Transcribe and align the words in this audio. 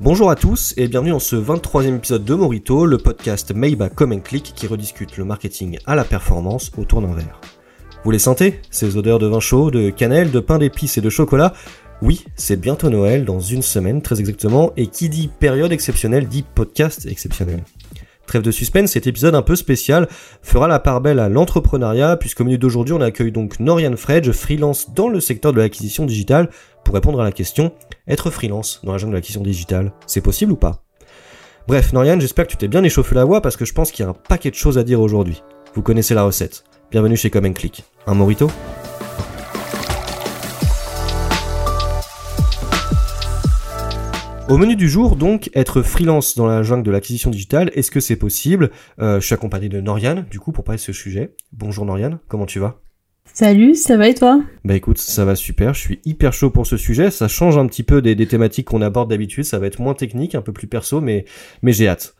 Bonjour 0.00 0.28
à 0.28 0.34
tous 0.34 0.74
et 0.76 0.88
bienvenue 0.88 1.12
dans 1.12 1.20
ce 1.20 1.36
23e 1.36 1.98
épisode 1.98 2.24
de 2.24 2.34
Morito, 2.34 2.84
le 2.84 2.98
podcast 2.98 3.54
made 3.54 3.76
by 3.76 3.88
Come 3.94 4.20
Click 4.22 4.52
qui 4.52 4.66
rediscute 4.66 5.16
le 5.16 5.24
marketing 5.24 5.78
à 5.86 5.94
la 5.94 6.02
performance 6.02 6.72
autour 6.76 7.00
d'un 7.00 7.14
verre. 7.14 7.40
Vous 8.02 8.10
les 8.10 8.18
sentez 8.18 8.60
Ces 8.70 8.96
odeurs 8.96 9.20
de 9.20 9.28
vin 9.28 9.38
chaud, 9.38 9.70
de 9.70 9.90
cannelle, 9.90 10.32
de 10.32 10.40
pain 10.40 10.58
d'épices 10.58 10.98
et 10.98 11.00
de 11.00 11.10
chocolat? 11.10 11.52
Oui, 12.02 12.24
c'est 12.34 12.60
bientôt 12.60 12.90
Noël, 12.90 13.24
dans 13.24 13.38
une 13.38 13.62
semaine 13.62 14.02
très 14.02 14.18
exactement, 14.18 14.72
et 14.76 14.88
qui 14.88 15.08
dit 15.08 15.28
période 15.28 15.70
exceptionnelle 15.70 16.26
dit 16.26 16.42
podcast 16.42 17.06
exceptionnel. 17.06 17.62
Trêve 18.26 18.42
de 18.42 18.50
suspense, 18.50 18.90
cet 18.90 19.06
épisode 19.06 19.34
un 19.34 19.42
peu 19.42 19.54
spécial 19.54 20.08
fera 20.42 20.66
la 20.66 20.80
part 20.80 21.02
belle 21.02 21.20
à 21.20 21.28
l'entrepreneuriat, 21.28 22.16
puisqu'au 22.16 22.42
milieu 22.42 22.58
d'aujourd'hui 22.58 22.94
on 22.94 23.00
accueille 23.00 23.32
donc 23.32 23.60
Norian 23.60 23.96
Fredge, 23.96 24.32
freelance 24.32 24.92
dans 24.92 25.08
le 25.08 25.20
secteur 25.20 25.52
de 25.52 25.58
l'acquisition 25.58 26.04
digitale, 26.04 26.50
pour 26.84 26.94
répondre 26.94 27.20
à 27.20 27.24
la 27.24 27.32
question, 27.32 27.72
être 28.06 28.30
freelance 28.30 28.80
dans 28.84 28.92
la 28.92 28.98
jungle 28.98 29.12
de 29.12 29.16
l'acquisition 29.16 29.42
digitale, 29.42 29.92
c'est 30.06 30.20
possible 30.20 30.52
ou 30.52 30.56
pas? 30.56 30.84
Bref, 31.66 31.92
Norian, 31.92 32.20
j'espère 32.20 32.46
que 32.46 32.50
tu 32.50 32.58
t'es 32.58 32.68
bien 32.68 32.84
échauffé 32.84 33.14
la 33.14 33.24
voix 33.24 33.40
parce 33.40 33.56
que 33.56 33.64
je 33.64 33.72
pense 33.72 33.90
qu'il 33.90 34.04
y 34.04 34.06
a 34.06 34.10
un 34.10 34.14
paquet 34.14 34.50
de 34.50 34.54
choses 34.54 34.76
à 34.76 34.84
dire 34.84 35.00
aujourd'hui. 35.00 35.42
Vous 35.74 35.82
connaissez 35.82 36.14
la 36.14 36.22
recette. 36.22 36.64
Bienvenue 36.90 37.16
chez 37.16 37.30
Come 37.30 37.54
Click. 37.54 37.84
Un 38.06 38.14
morito? 38.14 38.50
Au 44.50 44.58
menu 44.58 44.76
du 44.76 44.90
jour, 44.90 45.16
donc, 45.16 45.50
être 45.54 45.80
freelance 45.80 46.36
dans 46.36 46.46
la 46.46 46.62
jungle 46.62 46.82
de 46.82 46.90
l'acquisition 46.90 47.30
digitale, 47.30 47.70
est-ce 47.74 47.90
que 47.90 47.98
c'est 47.98 48.16
possible? 48.16 48.70
Euh, 49.00 49.18
Je 49.18 49.24
suis 49.24 49.34
accompagné 49.34 49.70
de 49.70 49.80
Noriane, 49.80 50.26
du 50.30 50.38
coup, 50.38 50.52
pour 50.52 50.64
parler 50.64 50.76
de 50.76 50.82
ce 50.82 50.92
sujet. 50.92 51.34
Bonjour 51.50 51.86
Noriane, 51.86 52.18
comment 52.28 52.44
tu 52.44 52.58
vas? 52.58 52.83
Salut, 53.36 53.74
ça 53.74 53.96
va 53.96 54.06
et 54.06 54.14
toi 54.14 54.40
Bah 54.64 54.76
écoute, 54.76 54.98
ça 54.98 55.24
va 55.24 55.34
super, 55.34 55.74
je 55.74 55.80
suis 55.80 55.98
hyper 56.04 56.32
chaud 56.32 56.50
pour 56.50 56.68
ce 56.68 56.76
sujet, 56.76 57.10
ça 57.10 57.26
change 57.26 57.58
un 57.58 57.66
petit 57.66 57.82
peu 57.82 58.00
des, 58.00 58.14
des 58.14 58.26
thématiques 58.26 58.68
qu'on 58.68 58.80
aborde 58.80 59.10
d'habitude, 59.10 59.42
ça 59.42 59.58
va 59.58 59.66
être 59.66 59.80
moins 59.80 59.94
technique, 59.94 60.36
un 60.36 60.40
peu 60.40 60.52
plus 60.52 60.68
perso, 60.68 61.00
mais, 61.00 61.24
mais 61.60 61.72
j'ai 61.72 61.88
hâte. 61.88 62.14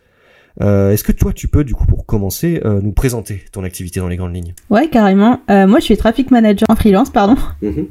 Euh, 0.61 0.91
Est-ce 0.91 1.05
que 1.05 1.13
toi, 1.13 1.33
tu 1.33 1.47
peux, 1.47 1.63
du 1.63 1.73
coup, 1.73 1.87
pour 1.87 2.05
commencer, 2.05 2.61
euh, 2.65 2.81
nous 2.83 2.91
présenter 2.91 3.45
ton 3.53 3.63
activité 3.63 4.01
dans 4.01 4.09
les 4.09 4.17
grandes 4.17 4.35
lignes? 4.35 4.55
Ouais, 4.71 4.89
carrément. 4.89 5.41
Euh, 5.51 5.69
moi, 5.69 5.79
je 5.79 5.85
suis 5.85 5.97
traffic 5.97 6.33
manager 6.33 6.67
en 6.69 6.75
freelance, 6.75 7.11
pardon. 7.11 7.37
Mhm. 7.63 7.87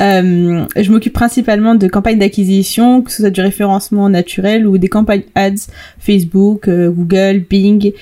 Euh, 0.00 0.66
je 0.76 0.90
m'occupe 0.90 1.12
principalement 1.12 1.76
de 1.76 1.86
campagnes 1.86 2.18
d'acquisition, 2.18 3.02
que 3.02 3.12
ce 3.12 3.18
soit 3.18 3.30
du 3.30 3.42
référencement 3.42 4.08
naturel 4.08 4.66
ou 4.66 4.76
des 4.76 4.88
campagnes 4.88 5.24
ads, 5.36 5.54
Facebook, 6.00 6.66
euh, 6.66 6.90
Google, 6.90 7.44
Bing, 7.48 7.92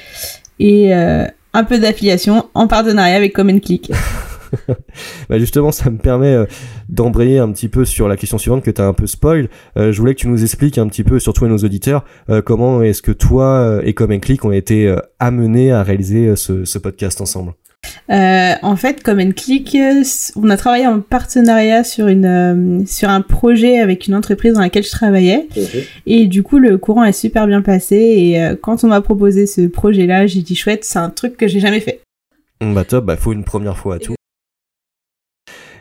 et 0.59 0.95
euh, 0.95 1.27
un 1.53 1.65
peu 1.65 1.79
d'affiliation 1.79 2.47
en 2.55 2.67
partenariat 2.67 3.17
avec 3.17 3.35
Come 3.35 3.61
Click. 3.61 3.93
bah 5.29 5.39
justement, 5.39 5.73
ça 5.73 5.91
me 5.91 5.99
permet 5.99 6.35
euh, 6.35 6.47
d'embrayer 6.89 7.39
un 7.39 7.51
petit 7.53 7.69
peu 7.69 7.85
sur 7.85 8.09
la 8.09 8.17
question 8.17 8.39
suivante 8.39 8.63
que 8.63 8.71
tu 8.71 8.81
as 8.81 8.87
un 8.87 8.93
peu 8.93 9.07
spoil. 9.07 9.49
Euh, 9.77 9.93
je 9.93 10.01
voulais 10.01 10.15
que 10.15 10.21
tu 10.21 10.29
nous 10.29 10.43
expliques 10.43 10.79
un 10.79 10.89
petit 10.89 11.05
peu, 11.05 11.19
surtout 11.19 11.45
à 11.45 11.49
nos 11.49 11.59
auditeurs, 11.59 12.05
euh, 12.31 12.43
comment 12.43 12.83
est-ce 12.83 13.03
que 13.03 13.13
toi 13.13 13.81
et 13.83 13.95
Comme 13.95 14.19
Click 14.21 14.45
ont 14.45 14.53
été 14.53 14.95
amenés 15.19 15.73
à 15.73 15.83
réaliser 15.83 16.37
ce, 16.37 16.65
ce 16.65 16.79
podcast 16.79 17.21
ensemble? 17.21 17.55
Euh, 18.11 18.55
en 18.63 18.77
fait, 18.77 19.03
Come 19.03 19.33
Click, 19.33 19.77
on 20.37 20.51
a 20.51 20.57
travaillé 20.57 20.87
en 20.87 21.01
partenariat 21.01 21.85
sur 21.85 22.09
une 22.09 22.27
euh, 22.27 22.87
sur 22.87 23.09
un 23.09 23.23
projet 23.23 23.79
avec 23.79 24.07
une 24.07 24.15
entreprise 24.15 24.55
dans 24.55 24.61
laquelle 24.61 24.85
je 24.85 24.91
travaillais. 24.91 25.49
Et 26.07 26.27
du 26.27 26.43
coup, 26.43 26.59
le 26.59 26.77
courant 26.79 27.05
est 27.05 27.13
super 27.13 27.47
bien 27.47 27.63
passé. 27.63 27.97
Et 27.97 28.43
euh, 28.43 28.57
quand 28.61 28.85
on 28.85 28.89
m'a 28.89 29.01
proposé 29.01 29.47
ce 29.47 29.63
projet-là, 29.63 30.27
j'ai 30.27 30.43
dit 30.43 30.55
chouette, 30.55 30.85
c'est 30.85 30.99
un 30.99 31.11
truc 31.11 31.37
que 31.37 31.49
j'ai 31.49 31.61
jamais 31.61 31.81
fait. 31.81 32.01
Bah 32.61 32.85
top, 32.85 33.05
bah 33.05 33.17
faut 33.17 33.33
une 33.33 33.45
première 33.45 33.77
fois 33.77 33.97
à 33.97 33.99
tout. 33.99 34.15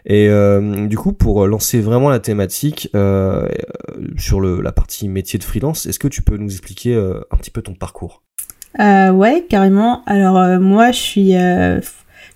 Et 0.05 0.27
euh, 0.27 0.87
du 0.87 0.97
coup, 0.97 1.13
pour 1.13 1.47
lancer 1.47 1.79
vraiment 1.79 2.09
la 2.09 2.19
thématique 2.19 2.89
euh, 2.93 3.47
euh, 3.47 4.07
sur 4.17 4.41
le, 4.41 4.61
la 4.61 4.71
partie 4.71 5.07
métier 5.07 5.39
de 5.39 5.43
freelance, 5.43 5.85
est-ce 5.85 5.99
que 5.99 6.07
tu 6.07 6.21
peux 6.21 6.37
nous 6.37 6.51
expliquer 6.51 6.93
euh, 6.93 7.21
un 7.31 7.37
petit 7.37 7.51
peu 7.51 7.61
ton 7.61 7.73
parcours? 7.73 8.21
Euh, 8.79 9.11
ouais, 9.11 9.45
carrément. 9.47 10.03
Alors 10.05 10.37
euh, 10.37 10.59
moi, 10.59 10.91
je 10.91 10.97
suis, 10.97 11.33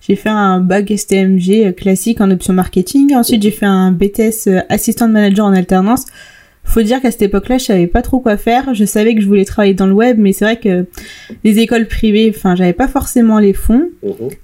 j'ai 0.00 0.16
fait 0.16 0.28
un 0.30 0.60
bac 0.60 0.90
STMG 0.96 1.74
classique 1.74 2.20
en 2.20 2.30
option 2.30 2.54
marketing. 2.54 3.14
Ensuite, 3.14 3.42
j'ai 3.42 3.50
fait 3.50 3.66
un 3.66 3.92
BTS 3.92 4.48
assistant 4.68 5.08
manager 5.08 5.44
en 5.44 5.52
alternance. 5.52 6.06
Faut 6.68 6.82
dire 6.82 7.00
qu'à 7.00 7.10
cette 7.10 7.22
époque-là, 7.22 7.56
je 7.56 7.64
savais 7.64 7.86
pas 7.86 8.02
trop 8.02 8.20
quoi 8.20 8.36
faire. 8.36 8.74
Je 8.74 8.84
savais 8.84 9.14
que 9.14 9.22
je 9.22 9.26
voulais 9.26 9.46
travailler 9.46 9.72
dans 9.72 9.86
le 9.86 9.94
web, 9.94 10.18
mais 10.18 10.34
c'est 10.34 10.44
vrai 10.44 10.60
que 10.60 10.84
les 11.42 11.58
écoles 11.60 11.88
privées, 11.88 12.30
enfin, 12.36 12.56
j'avais 12.56 12.74
pas 12.74 12.88
forcément 12.88 13.38
les 13.38 13.54
fonds. 13.54 13.88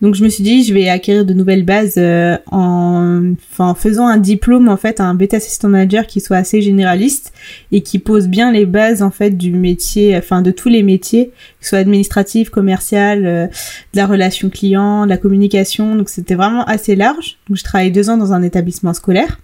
Donc 0.00 0.14
je 0.14 0.24
me 0.24 0.30
suis 0.30 0.42
dit, 0.42 0.64
je 0.64 0.72
vais 0.72 0.88
acquérir 0.88 1.26
de 1.26 1.34
nouvelles 1.34 1.64
bases 1.64 1.94
euh, 1.98 2.38
en, 2.50 3.34
en 3.58 3.74
faisant 3.74 4.06
un 4.06 4.16
diplôme 4.16 4.70
en 4.70 4.78
fait, 4.78 5.00
un 5.00 5.14
BTS 5.14 5.34
assistant 5.34 5.68
manager 5.68 6.06
qui 6.06 6.20
soit 6.20 6.38
assez 6.38 6.62
généraliste 6.62 7.34
et 7.72 7.82
qui 7.82 7.98
pose 7.98 8.28
bien 8.28 8.50
les 8.52 8.64
bases 8.64 9.02
en 9.02 9.10
fait 9.10 9.30
du 9.30 9.52
métier, 9.52 10.16
enfin 10.16 10.40
de 10.40 10.50
tous 10.50 10.70
les 10.70 10.82
métiers, 10.82 11.26
que 11.60 11.64
ce 11.64 11.70
soit 11.70 11.78
administratif, 11.78 12.48
commercial, 12.48 13.26
euh, 13.26 13.46
de 13.46 13.96
la 13.98 14.06
relation 14.06 14.48
client, 14.48 15.04
de 15.04 15.10
la 15.10 15.18
communication. 15.18 15.94
Donc 15.94 16.08
c'était 16.08 16.36
vraiment 16.36 16.64
assez 16.64 16.96
large. 16.96 17.36
Donc 17.48 17.58
je 17.58 17.64
travaillais 17.64 17.90
deux 17.90 18.08
ans 18.08 18.16
dans 18.16 18.32
un 18.32 18.42
établissement 18.42 18.94
scolaire. 18.94 19.38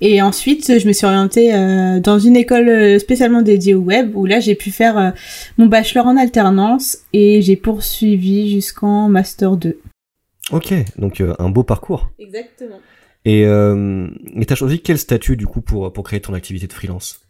Et 0.00 0.22
ensuite, 0.22 0.78
je 0.80 0.88
me 0.88 0.92
suis 0.92 1.06
orientée 1.06 1.54
euh, 1.54 2.00
dans 2.00 2.18
une 2.18 2.36
école 2.36 2.68
euh, 2.68 2.98
spécialement 2.98 3.42
dédiée 3.42 3.74
au 3.74 3.80
web, 3.80 4.16
où 4.16 4.24
là, 4.24 4.40
j'ai 4.40 4.54
pu 4.54 4.70
faire 4.70 4.96
euh, 4.96 5.10
mon 5.58 5.66
bachelor 5.66 6.06
en 6.06 6.16
alternance 6.16 6.98
et 7.12 7.42
j'ai 7.42 7.56
poursuivi 7.56 8.50
jusqu'en 8.50 9.08
master 9.08 9.56
2. 9.56 9.78
Ok, 10.52 10.74
donc 10.96 11.20
euh, 11.20 11.34
un 11.38 11.50
beau 11.50 11.62
parcours. 11.62 12.10
Exactement. 12.18 12.80
Et 13.26 13.44
euh, 13.44 14.08
et 14.34 14.46
t'as 14.46 14.54
choisi 14.54 14.80
quel 14.80 14.96
statut 14.96 15.36
du 15.36 15.46
coup 15.46 15.60
pour 15.60 15.92
pour 15.92 16.04
créer 16.04 16.20
ton 16.20 16.32
activité 16.32 16.66
de 16.66 16.72
freelance? 16.72 17.20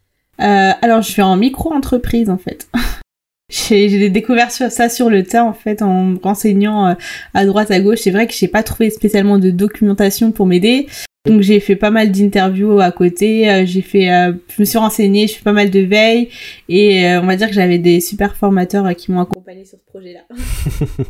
Euh, 0.41 0.71
alors, 0.81 1.03
je 1.03 1.11
suis 1.11 1.23
en 1.23 1.37
micro-entreprise, 1.37 2.31
en 2.31 2.39
fait. 2.39 2.69
J'ai 3.51 4.09
découvert 4.11 4.53
sur 4.53 4.71
ça 4.71 4.89
sur 4.89 5.11
le 5.11 5.25
tas, 5.25 5.45
en 5.45 5.53
fait, 5.53 5.83
en 5.83 6.05
me 6.05 6.19
renseignant 6.23 6.95
à 7.35 7.47
droite, 7.47 7.73
à 7.73 7.81
gauche. 7.81 7.99
C'est 8.03 8.13
vrai 8.13 8.29
que 8.29 8.33
j'ai 8.33 8.47
pas 8.47 8.63
trouvé 8.63 8.91
spécialement 8.91 9.41
de 9.41 9.51
documentation 9.51 10.31
pour 10.31 10.47
m'aider. 10.47 10.87
Donc, 11.27 11.43
j'ai 11.43 11.61
fait 11.61 11.77
pas 11.77 11.91
mal 11.91 12.11
d'interviews 12.11 12.81
à 12.81 12.91
côté. 12.93 13.51
euh, 13.51 13.67
j'ai 13.67 13.83
fait, 13.83 14.11
euh, 14.11 14.33
je 14.49 14.63
me 14.63 14.65
suis 14.65 14.79
renseignée, 14.79 15.27
je 15.27 15.35
fais 15.35 15.43
pas 15.43 15.53
mal 15.53 15.69
de 15.69 15.81
veille. 15.81 16.31
Et 16.69 17.07
euh, 17.07 17.21
on 17.21 17.27
va 17.27 17.37
dire 17.37 17.49
que 17.49 17.53
j'avais 17.53 17.79
des 17.79 18.01
super 18.01 18.35
formateurs 18.35 18.87
euh, 18.87 18.95
qui 18.95 19.13
m'ont 19.13 19.21
accompagné 19.21 19.67
sur 19.67 19.79
ce 19.79 19.85
projet-là. 19.85 20.21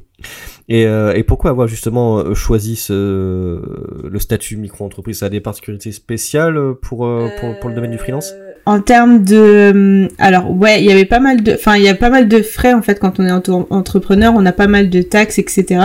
Et, 0.68 1.22
pourquoi 1.22 1.50
avoir 1.50 1.68
justement 1.68 2.34
choisi 2.34 2.86
le 2.90 4.18
statut 4.18 4.56
micro-entreprise? 4.56 5.18
Ça 5.18 5.26
a 5.26 5.28
des 5.28 5.40
particularités 5.40 5.92
spéciales 5.92 6.74
pour, 6.82 6.98
pour, 7.40 7.58
pour 7.60 7.68
le 7.68 7.74
domaine 7.74 7.92
du 7.92 7.98
freelance? 7.98 8.32
En 8.66 8.80
termes 8.80 9.24
de, 9.24 9.70
hum, 9.72 10.08
alors 10.18 10.50
ouais, 10.50 10.80
il 10.82 10.86
y 10.86 10.92
avait 10.92 11.04
pas 11.06 11.18
mal 11.20 11.42
de, 11.42 11.54
enfin 11.54 11.76
il 11.76 11.82
y 11.82 11.88
a 11.88 11.94
pas 11.94 12.10
mal 12.10 12.28
de 12.28 12.42
frais 12.42 12.72
en 12.72 12.82
fait 12.82 12.98
quand 13.00 13.18
on 13.18 13.26
est 13.26 13.50
entrepreneur, 13.70 14.32
on 14.36 14.44
a 14.46 14.52
pas 14.52 14.66
mal 14.68 14.90
de 14.90 15.02
taxes, 15.02 15.38
etc. 15.38 15.80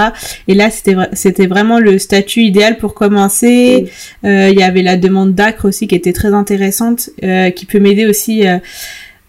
Et 0.48 0.54
là 0.54 0.70
c'était 0.70 0.96
c'était 1.14 1.48
vraiment 1.48 1.80
le 1.80 1.98
statut 1.98 2.42
idéal 2.42 2.78
pour 2.78 2.94
commencer. 2.94 3.90
Euh, 4.26 4.50
Il 4.52 4.60
y 4.60 4.64
avait 4.64 4.84
la 4.84 4.98
demande 4.98 5.34
d'acre 5.34 5.68
aussi 5.68 5.88
qui 5.88 5.96
était 5.96 6.14
très 6.14 6.34
intéressante, 6.34 7.10
euh, 7.24 7.50
qui 7.50 7.66
peut 7.66 7.80
m'aider 7.80 8.06
aussi. 8.06 8.48
euh, 8.48 8.58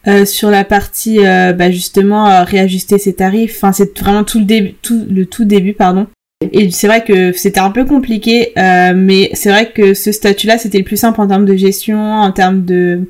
euh, 0.09 0.25
sur 0.25 0.51
la 0.51 0.63
partie 0.65 1.19
euh, 1.27 1.53
bah, 1.53 1.71
justement 1.73 2.29
euh, 2.29 2.45
réajuster 2.45 2.97
ses 2.97 3.15
tarifs 3.15 3.57
enfin 3.57 3.73
c'est 3.73 3.99
vraiment 3.99 4.23
tout 4.23 4.39
le 4.39 4.45
début 4.45 4.75
tout 4.81 5.05
le 5.11 5.27
tout 5.27 5.45
début 5.45 5.73
pardon 5.73 6.07
et 6.53 6.71
c'est 6.71 6.87
vrai 6.87 7.03
que 7.03 7.33
c'était 7.33 7.59
un 7.59 7.71
peu 7.73 7.85
compliqué 7.85 8.53
euh, 8.57 8.93
mais 8.95 9.31
c'est 9.33 9.49
vrai 9.51 9.73
que 9.75 9.95
ce 9.95 10.13
statut 10.13 10.47
là 10.47 10.59
c'était 10.59 10.79
le 10.79 10.85
plus 10.85 10.97
simple 10.97 11.21
en 11.21 11.27
termes 11.27 11.45
de 11.45 11.57
gestion 11.57 11.99
en 11.99 12.31
termes 12.31 12.65
de 12.65 13.09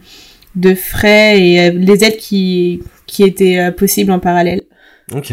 de 0.57 0.75
frais 0.75 1.41
et 1.41 1.61
euh, 1.61 1.71
les 1.71 2.05
aides 2.05 2.17
qui 2.17 2.83
qui 3.07 3.23
étaient 3.23 3.59
euh, 3.59 3.71
possibles 3.71 4.11
en 4.11 4.19
parallèle 4.19 4.63
Ok. 5.15 5.33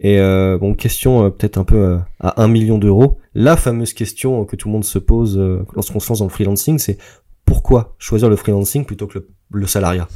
Et 0.00 0.18
euh, 0.18 0.58
bon, 0.58 0.74
question 0.74 1.24
euh, 1.24 1.30
peut-être 1.30 1.56
un 1.56 1.64
peu 1.64 1.98
à 2.18 2.42
un 2.42 2.48
million 2.48 2.78
d'euros. 2.78 3.18
La 3.34 3.56
fameuse 3.56 3.92
question 3.92 4.44
que 4.44 4.56
tout 4.56 4.68
le 4.68 4.72
monde 4.72 4.84
se 4.84 4.98
pose 4.98 5.38
lorsqu'on 5.74 6.00
se 6.00 6.08
lance 6.08 6.18
dans 6.18 6.24
le 6.24 6.30
freelancing, 6.30 6.78
c'est 6.78 6.98
pourquoi 7.44 7.94
choisir 7.98 8.28
le 8.28 8.36
freelancing 8.36 8.84
plutôt 8.84 9.06
que 9.06 9.26
le 9.52 9.66
salariat? 9.66 10.08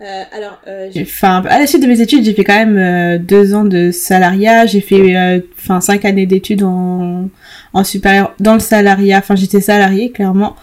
Alors, 0.00 0.60
enfin, 0.98 1.42
à 1.48 1.58
la 1.58 1.66
suite 1.66 1.82
de 1.82 1.86
mes 1.86 2.00
études, 2.00 2.24
j'ai 2.24 2.32
fait 2.32 2.44
quand 2.44 2.54
même 2.54 2.78
euh, 2.78 3.18
deux 3.18 3.54
ans 3.54 3.64
de 3.64 3.90
salariat. 3.90 4.64
J'ai 4.64 4.80
fait, 4.80 5.16
euh, 5.16 5.40
enfin, 5.58 5.80
cinq 5.80 6.04
années 6.06 6.26
d'études 6.26 6.62
en, 6.62 7.28
en 7.72 7.84
supérieur 7.84 8.34
dans 8.40 8.54
le 8.54 8.60
salariat. 8.60 9.18
Enfin, 9.18 9.36
j'étais 9.36 9.60
salariée 9.60 10.10
clairement. 10.10 10.56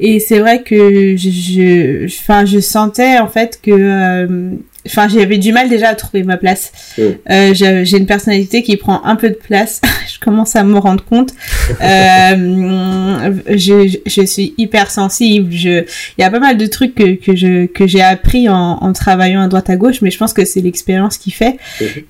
Et 0.00 0.18
c'est 0.18 0.40
vrai 0.40 0.62
que 0.62 1.16
je, 1.16 1.30
je, 1.30 2.04
enfin, 2.06 2.44
je 2.44 2.58
sentais 2.58 3.18
en 3.18 3.28
fait 3.28 3.60
que, 3.62 3.70
euh, 3.70 4.50
enfin, 4.86 5.08
j'avais 5.08 5.38
du 5.38 5.52
mal 5.52 5.68
déjà 5.68 5.88
à 5.88 5.94
trouver 5.94 6.22
ma 6.22 6.36
place. 6.36 6.72
Euh, 6.98 7.54
j'ai 7.54 7.96
une 7.96 8.06
personnalité 8.06 8.62
qui 8.62 8.76
prend 8.76 9.04
un 9.04 9.16
peu 9.16 9.28
de 9.28 9.34
place. 9.34 9.80
je 10.12 10.18
commence 10.18 10.56
à 10.56 10.64
me 10.64 10.78
rendre 10.78 11.04
compte. 11.04 11.32
Euh, 11.82 13.32
je, 13.48 13.96
je 14.04 14.22
suis 14.26 14.54
hyper 14.58 14.90
sensible. 14.90 15.50
Je, 15.52 15.84
il 16.18 16.20
y 16.20 16.24
a 16.24 16.30
pas 16.30 16.40
mal 16.40 16.56
de 16.56 16.66
trucs 16.66 16.94
que, 16.94 17.14
que 17.14 17.34
je 17.34 17.66
que 17.66 17.86
j'ai 17.86 18.02
appris 18.02 18.48
en, 18.48 18.78
en 18.80 18.92
travaillant 18.92 19.40
à 19.40 19.48
droite 19.48 19.70
à 19.70 19.76
gauche, 19.76 20.02
mais 20.02 20.10
je 20.10 20.18
pense 20.18 20.32
que 20.32 20.44
c'est 20.44 20.60
l'expérience 20.60 21.16
qui 21.16 21.30
fait. 21.30 21.56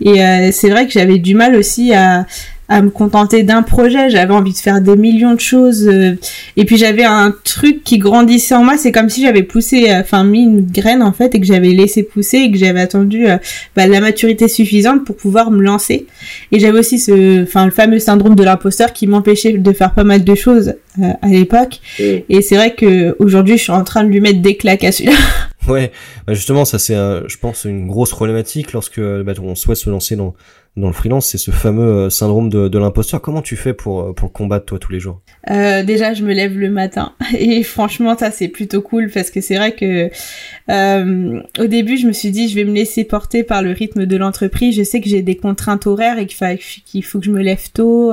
Et 0.01 0.25
euh, 0.25 0.51
c'est 0.53 0.71
vrai 0.71 0.87
que 0.87 0.93
j'avais 0.93 1.19
du 1.19 1.35
mal 1.35 1.55
aussi 1.55 1.93
à 1.93 2.27
à 2.71 2.83
me 2.83 2.89
contenter 2.89 3.43
d'un 3.43 3.63
projet. 3.63 4.09
J'avais 4.09 4.33
envie 4.33 4.53
de 4.53 4.59
faire 4.59 4.81
des 4.81 4.97
millions 4.97 5.35
de 5.35 5.41
choses. 5.41 5.87
euh, 5.89 6.15
et 6.57 6.65
puis 6.65 6.77
j'avais 6.79 7.05
un 7.05 7.35
truc 7.45 7.83
qui 7.85 7.99
grandissait 7.99 8.55
en 8.55 8.63
moi. 8.65 8.79
C'est 8.79 8.93
comme 8.93 9.11
si 9.11 9.23
j'avais 9.23 9.43
poussé, 9.43 9.91
euh, 9.91 10.01
enfin 10.01 10.23
mis 10.23 10.45
une 10.45 10.61
graine 10.65 11.03
en 11.03 11.13
fait, 11.13 11.35
et 11.35 11.41
que 11.41 11.47
j'avais 11.47 11.71
laissé 11.71 12.05
pousser 12.05 12.39
et 12.39 12.51
que 12.51 12.57
j'avais 12.57 12.81
attendu 12.81 13.29
euh, 13.29 13.39
bah, 13.75 13.89
la 13.89 14.01
maturité 14.01 14.47
suffisante 14.47 15.05
pour 15.05 15.17
pouvoir 15.17 15.51
me 15.51 15.61
lancer. 15.61 16.07
Et 16.53 16.61
j'avais 16.61 16.79
aussi 16.79 17.01
ce, 17.01 17.43
enfin 17.43 17.65
le 17.65 17.73
fameux 17.73 17.99
syndrome 17.99 18.37
de 18.37 18.45
l'imposteur 18.45 18.93
qui 18.93 19.09
m'empêchait 19.09 19.53
de 19.53 19.73
faire 19.73 19.93
pas 19.93 20.05
mal 20.05 20.23
de 20.23 20.35
choses 20.37 20.75
euh, 21.03 21.09
à 21.23 21.29
l'époque. 21.29 21.81
Et 21.99 22.41
c'est 22.41 22.55
vrai 22.55 22.75
que 22.75 23.17
aujourd'hui, 23.19 23.59
je 23.59 23.65
suis 23.65 23.73
en 23.73 23.83
train 23.83 24.05
de 24.05 24.09
lui 24.09 24.21
mettre 24.21 24.41
des 24.41 24.57
claques 24.57 24.85
à 24.85 24.93
celui-là. 24.93 25.17
Ouais, 25.69 25.93
bah 26.27 26.33
justement, 26.33 26.65
ça 26.65 26.79
c'est, 26.79 26.95
je 26.95 27.37
pense, 27.37 27.65
une 27.65 27.87
grosse 27.87 28.11
problématique 28.11 28.73
lorsque 28.73 28.99
bah, 28.99 29.35
on 29.43 29.55
souhaite 29.55 29.77
se 29.77 29.91
lancer 29.91 30.17
dans 30.17 30.35
dans 30.77 30.87
le 30.87 30.93
freelance, 30.93 31.27
c'est 31.27 31.37
ce 31.39 31.51
fameux 31.51 31.83
euh, 32.07 32.11
syndrome 32.11 32.49
de, 32.49 32.69
de 32.69 32.79
l'imposteur. 32.79 33.21
Comment 33.21 33.43
tu 33.43 33.57
fais 33.57 33.75
pour 33.75 34.01
euh, 34.03 34.13
pour 34.13 34.29
le 34.29 34.33
combattre 34.33 34.67
toi 34.67 34.79
tous 34.79 34.93
les 34.93 35.01
jours? 35.01 35.21
Euh, 35.51 35.83
déjà, 35.83 36.15
je 36.15 36.23
me 36.25 36.33
lève 36.33 36.57
le 36.59 36.71
matin 36.71 37.13
et 37.39 37.63
franchement, 37.65 38.17
ça 38.17 38.31
c'est 38.31 38.49
plutôt 38.49 38.81
cool 38.81 39.11
parce 39.13 39.31
que 39.31 39.41
c'est 39.41 39.57
vrai 39.57 39.73
que 39.75 40.11
euh, 40.71 41.41
au 41.59 41.67
début, 41.67 41.97
je 41.97 42.07
me 42.07 42.13
suis 42.13 42.31
dit, 42.31 42.49
je 42.49 42.55
vais 42.55 42.65
me 42.65 42.73
laisser 42.73 43.05
porter 43.05 43.43
par 43.43 43.63
le 43.63 43.73
rythme 43.73 44.07
de 44.07 44.17
l'entreprise. 44.17 44.77
Je 44.77 44.83
sais 44.83 45.01
que 45.01 45.09
j'ai 45.09 45.23
des 45.23 45.37
contraintes 45.37 45.87
horaires 45.87 46.19
et 46.19 46.27
qu'il 46.27 46.37
fa- 46.37 46.57
qu'il 46.57 47.05
faut 47.05 47.19
que 47.19 47.27
je 47.27 47.31
me 47.33 47.43
lève 47.43 47.71
tôt. 47.73 48.13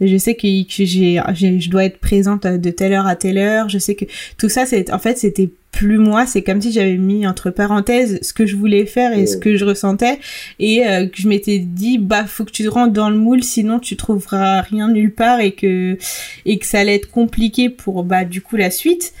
Je 0.00 0.16
sais 0.16 0.34
que, 0.34 0.62
que 0.64 0.84
j'ai, 0.84 1.20
j'ai- 1.34 1.60
je 1.60 1.70
dois 1.70 1.84
être 1.84 1.98
présente 1.98 2.46
de 2.46 2.70
telle 2.70 2.92
heure 2.92 3.06
à 3.06 3.16
telle 3.16 3.38
heure. 3.38 3.68
Je 3.68 3.78
sais 3.78 3.94
que 3.94 4.04
tout 4.38 4.48
ça, 4.48 4.66
c'est 4.66 4.92
en 4.92 4.98
fait, 4.98 5.18
c'était 5.18 5.50
plus 5.70 5.96
moi. 5.98 6.26
C'est 6.26 6.42
comme 6.42 6.60
si 6.60 6.70
j'avais 6.70 6.98
mis 6.98 7.26
entre 7.26 7.50
parenthèses 7.50 8.18
ce 8.20 8.34
que 8.34 8.44
je 8.46 8.56
voulais 8.56 8.84
faire 8.84 9.16
et 9.16 9.26
ce 9.26 9.38
que 9.38 9.56
je 9.56 9.64
ressentais 9.64 10.18
et 10.58 10.86
euh, 10.86 11.06
que 11.06 11.16
je 11.16 11.26
m'étais 11.28 11.58
dit, 11.60 11.96
bah, 12.02 12.24
faut 12.26 12.44
que 12.44 12.50
tu 12.50 12.68
rentres 12.68 12.92
dans 12.92 13.10
le 13.10 13.16
moule, 13.16 13.42
sinon 13.42 13.78
tu 13.78 13.96
trouveras 13.96 14.60
rien 14.60 14.88
nulle 14.88 15.14
part 15.14 15.40
et 15.40 15.52
que 15.52 15.96
et 16.44 16.58
que 16.58 16.66
ça 16.66 16.80
allait 16.80 16.96
être 16.96 17.10
compliqué 17.10 17.70
pour 17.70 18.04
bah 18.04 18.24
du 18.24 18.42
coup 18.42 18.56
la 18.56 18.70
suite. 18.70 19.12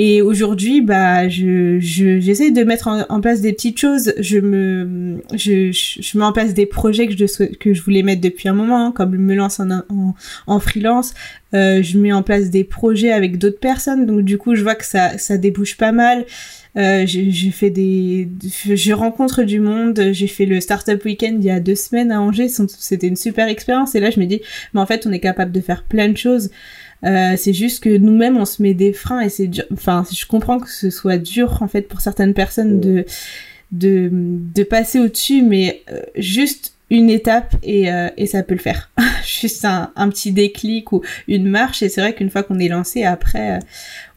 Et 0.00 0.22
aujourd'hui, 0.22 0.80
bah, 0.80 1.28
je, 1.28 1.80
je, 1.80 2.20
j'essaie 2.20 2.52
de 2.52 2.62
mettre 2.62 2.88
en, 3.08 3.20
place 3.20 3.40
des 3.40 3.52
petites 3.52 3.80
choses. 3.80 4.12
Je 4.18 4.38
me, 4.38 5.20
je, 5.34 5.72
je, 5.72 6.18
mets 6.18 6.24
en 6.24 6.32
place 6.32 6.54
des 6.54 6.66
projets 6.66 7.08
que 7.08 7.16
je, 7.16 7.44
que 7.54 7.74
je 7.74 7.82
voulais 7.82 8.04
mettre 8.04 8.20
depuis 8.20 8.48
un 8.48 8.52
moment, 8.52 8.86
hein, 8.86 8.92
comme 8.92 9.16
me 9.16 9.34
lance 9.34 9.58
en, 9.58 9.70
en, 9.70 10.14
en 10.46 10.60
freelance. 10.60 11.14
Euh, 11.54 11.82
je 11.82 11.98
mets 11.98 12.12
en 12.12 12.22
place 12.22 12.50
des 12.50 12.64
projets 12.64 13.10
avec 13.10 13.38
d'autres 13.38 13.58
personnes. 13.58 14.06
Donc, 14.06 14.20
du 14.20 14.38
coup, 14.38 14.54
je 14.54 14.62
vois 14.62 14.76
que 14.76 14.84
ça, 14.84 15.18
ça 15.18 15.36
débouche 15.36 15.76
pas 15.76 15.90
mal. 15.90 16.26
Euh, 16.78 17.04
j'ai 17.06 17.50
fait 17.50 17.70
des, 17.70 18.28
je 18.42 18.92
rencontre 18.92 19.42
du 19.42 19.60
monde. 19.60 20.00
J'ai 20.12 20.28
fait 20.28 20.46
le 20.46 20.60
Startup 20.60 21.02
Weekend 21.04 21.42
il 21.42 21.46
y 21.46 21.50
a 21.50 21.60
deux 21.60 21.74
semaines 21.74 22.12
à 22.12 22.20
Angers. 22.20 22.48
C'était 22.48 23.08
une 23.08 23.16
super 23.16 23.48
expérience. 23.48 23.94
Et 23.94 24.00
là, 24.00 24.10
je 24.10 24.20
me 24.20 24.26
dis, 24.26 24.40
mais 24.72 24.80
en 24.80 24.86
fait, 24.86 25.06
on 25.06 25.12
est 25.12 25.20
capable 25.20 25.52
de 25.52 25.60
faire 25.60 25.82
plein 25.82 26.08
de 26.08 26.16
choses. 26.16 26.50
Euh, 27.04 27.34
c'est 27.36 27.52
juste 27.52 27.82
que 27.82 27.96
nous-mêmes 27.96 28.36
on 28.36 28.44
se 28.44 28.60
met 28.60 28.74
des 28.74 28.92
freins 28.92 29.20
et 29.20 29.28
c'est 29.28 29.46
dur. 29.46 29.64
Enfin, 29.72 30.04
je 30.10 30.26
comprends 30.26 30.58
que 30.58 30.70
ce 30.70 30.90
soit 30.90 31.18
dur 31.18 31.62
en 31.62 31.68
fait 31.68 31.82
pour 31.82 32.00
certaines 32.00 32.34
personnes 32.34 32.80
de 32.80 33.04
de 33.70 34.10
de 34.12 34.62
passer 34.64 34.98
au-dessus, 34.98 35.42
mais 35.42 35.82
euh, 35.92 36.00
juste 36.16 36.74
une 36.90 37.10
étape 37.10 37.54
et 37.62 37.92
euh, 37.92 38.08
et 38.16 38.26
ça 38.26 38.42
peut 38.42 38.54
le 38.54 38.60
faire. 38.60 38.90
juste 39.24 39.64
un 39.64 39.92
un 39.94 40.08
petit 40.08 40.32
déclic 40.32 40.90
ou 40.92 41.02
une 41.28 41.46
marche 41.48 41.82
et 41.82 41.88
c'est 41.88 42.00
vrai 42.00 42.14
qu'une 42.14 42.30
fois 42.30 42.42
qu'on 42.42 42.58
est 42.58 42.68
lancé 42.68 43.04
après 43.04 43.60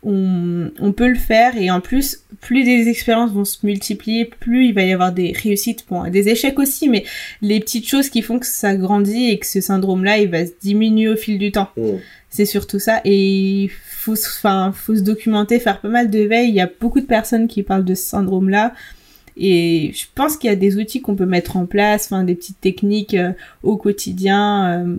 on, 0.04 0.72
on 0.80 0.92
peut 0.94 1.08
le 1.08 1.16
faire 1.16 1.56
et 1.58 1.70
en 1.70 1.82
plus 1.82 2.24
plus 2.40 2.64
des 2.64 2.88
expériences 2.88 3.32
vont 3.32 3.46
se 3.46 3.64
multiplier 3.64 4.26
plus 4.26 4.68
il 4.68 4.74
va 4.74 4.82
y 4.82 4.92
avoir 4.94 5.12
des 5.12 5.32
réussites 5.32 5.86
bon 5.90 6.10
des 6.10 6.30
échecs 6.30 6.58
aussi 6.58 6.90
mais 6.90 7.06
les 7.42 7.60
petites 7.60 7.88
choses 7.88 8.10
qui 8.10 8.22
font 8.22 8.40
que 8.40 8.48
ça 8.48 8.76
grandit 8.76 9.30
et 9.30 9.38
que 9.38 9.46
ce 9.46 9.62
syndrome 9.62 10.04
là 10.04 10.18
il 10.18 10.30
va 10.30 10.46
se 10.46 10.54
diminuer 10.60 11.08
au 11.10 11.16
fil 11.16 11.38
du 11.38 11.52
temps 11.52 11.70
Mm. 11.78 11.98
c'est 12.30 12.46
surtout 12.46 12.80
ça 12.80 13.02
et 13.06 13.70
faut 13.88 14.14
enfin 14.14 14.72
faut 14.74 14.96
se 14.96 15.02
documenter 15.02 15.60
faire 15.60 15.80
pas 15.80 15.90
mal 15.90 16.10
de 16.10 16.20
veille 16.20 16.50
il 16.50 16.56
y 16.56 16.62
a 16.62 16.70
beaucoup 16.80 17.00
de 17.00 17.06
personnes 17.06 17.48
qui 17.48 17.64
parlent 17.64 17.86
de 17.86 17.96
ce 17.96 18.04
syndrome 18.04 18.50
là 18.50 18.74
et 19.38 19.92
je 19.94 20.06
pense 20.14 20.38
qu'il 20.38 20.50
y 20.50 20.54
a 20.54 20.58
des 20.58 20.78
outils 20.78 21.02
qu'on 21.02 21.16
peut 21.16 21.26
mettre 21.26 21.58
en 21.58 21.66
place 21.66 22.06
enfin 22.06 22.24
des 22.24 22.36
petites 22.36 22.60
techniques 22.60 23.14
euh, 23.14 23.32
au 23.64 23.78
quotidien 23.78 24.86
euh, 24.86 24.98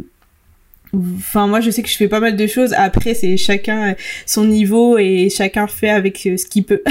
Enfin, 0.95 1.47
moi, 1.47 1.61
je 1.61 1.71
sais 1.71 1.83
que 1.83 1.89
je 1.89 1.97
fais 1.97 2.09
pas 2.09 2.21
mal 2.21 2.37
de 2.37 2.47
choses. 2.47 2.75
Après, 2.75 3.15
c'est 3.15 3.39
chacun 3.39 3.93
euh, 3.93 3.95
son 4.27 4.45
niveau 4.45 4.99
et 4.99 5.31
chacun 5.31 5.67
fait 5.67 5.89
avec 5.89 6.27
euh, 6.27 6.37
ce 6.37 6.45
qu'il 6.47 6.65
peut. 6.65 6.83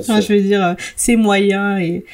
Enfin, 0.00 0.20
je 0.20 0.32
veux 0.32 0.40
dire, 0.40 0.64
euh, 0.64 0.74
ses 0.96 1.16
moyens 1.16 1.80
et, 1.80 2.04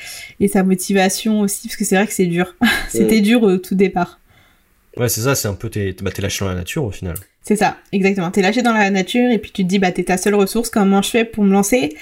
et 0.41 0.49
sa 0.49 0.65
motivation 0.65 1.41
aussi, 1.41 1.69
parce 1.69 1.77
que 1.77 1.85
c'est 1.85 1.95
vrai 1.95 2.07
que 2.07 2.13
c'est 2.13 2.27
dur. 2.27 2.57
C'était 2.89 3.21
dur 3.21 3.43
au 3.43 3.57
tout 3.59 3.77
départ. 3.77 4.19
Ouais, 4.97 5.09
c'est 5.09 5.21
ça, 5.21 5.37
c'est 5.37 5.47
un 5.47 5.55
peu 5.55 5.71
t'es 5.71 5.95
bah, 6.03 6.11
t'es 6.11 6.23
lâché 6.23 6.45
dans 6.45 6.49
la 6.49 6.57
nature 6.57 6.83
au 6.83 6.91
final. 6.91 7.15
C'est 7.43 7.57
ça, 7.57 7.79
exactement. 7.93 8.31
T'es 8.31 8.43
lâché 8.43 8.63
dans 8.63 8.73
la 8.73 8.91
nature 8.91 9.31
et 9.31 9.39
puis 9.39 9.53
tu 9.53 9.63
te 9.63 9.69
dis, 9.69 9.79
bah, 9.79 9.93
t'es 9.93 10.05
ta 10.05 10.17
seule 10.17 10.35
ressource, 10.35 10.69
comment 10.71 11.03
je 11.03 11.11
fais 11.11 11.25
pour 11.25 11.45
me 11.45 11.53
lancer? 11.53 11.97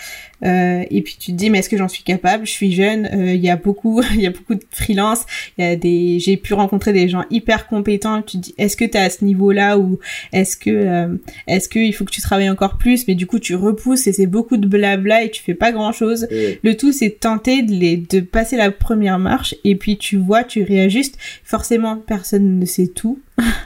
Euh, 0.44 0.84
Et 0.90 1.02
puis 1.02 1.16
tu 1.18 1.32
te 1.32 1.36
dis, 1.36 1.50
mais 1.50 1.58
est-ce 1.58 1.68
que 1.68 1.76
j'en 1.76 1.88
suis 1.88 2.02
capable? 2.02 2.46
Je 2.46 2.50
suis 2.52 2.72
jeune, 2.72 3.08
euh, 3.12 3.34
il 3.34 3.40
y 3.40 3.50
a 3.50 3.56
beaucoup, 3.56 4.02
il 4.14 4.20
y 4.20 4.26
a 4.26 4.30
beaucoup 4.30 4.54
de 4.54 4.64
freelance, 4.70 5.24
il 5.58 5.64
y 5.64 5.68
a 5.68 5.76
des, 5.76 6.18
j'ai 6.18 6.36
pu 6.36 6.54
rencontrer 6.54 6.92
des 6.92 7.08
gens 7.08 7.24
hyper 7.30 7.66
compétents. 7.66 8.22
Tu 8.22 8.38
te 8.38 8.42
dis, 8.42 8.54
est-ce 8.58 8.76
que 8.76 8.84
t'es 8.84 8.98
à 8.98 9.10
ce 9.10 9.24
niveau-là 9.24 9.78
ou 9.78 9.98
est-ce 10.32 10.56
que, 10.56 10.70
euh, 10.70 11.16
est-ce 11.46 11.68
que 11.68 11.78
il 11.78 11.92
faut 11.92 12.04
que 12.04 12.10
tu 12.10 12.20
travailles 12.20 12.50
encore 12.50 12.76
plus? 12.78 13.06
Mais 13.08 13.14
du 13.14 13.26
coup, 13.26 13.38
tu 13.38 13.54
repousses 13.54 14.06
et 14.06 14.12
c'est 14.12 14.26
beaucoup 14.26 14.56
de 14.56 14.66
blabla 14.66 15.24
et 15.24 15.30
tu 15.30 15.42
fais 15.42 15.54
pas 15.54 15.72
grand-chose. 15.72 16.26
Mm. 16.30 16.36
Le 16.62 16.76
tout, 16.76 16.92
c'est 16.92 17.10
tenter 17.10 17.62
de, 17.62 17.72
les, 17.72 17.96
de 17.96 18.20
passer 18.20 18.56
la 18.56 18.70
première 18.70 19.18
marche 19.18 19.54
et 19.64 19.74
puis 19.76 19.96
tu 19.96 20.16
vois, 20.16 20.44
tu 20.44 20.62
réajustes. 20.62 21.18
Forcément, 21.44 21.96
personne 21.96 22.58
ne 22.58 22.64
sait 22.66 22.88
tout. 22.88 23.20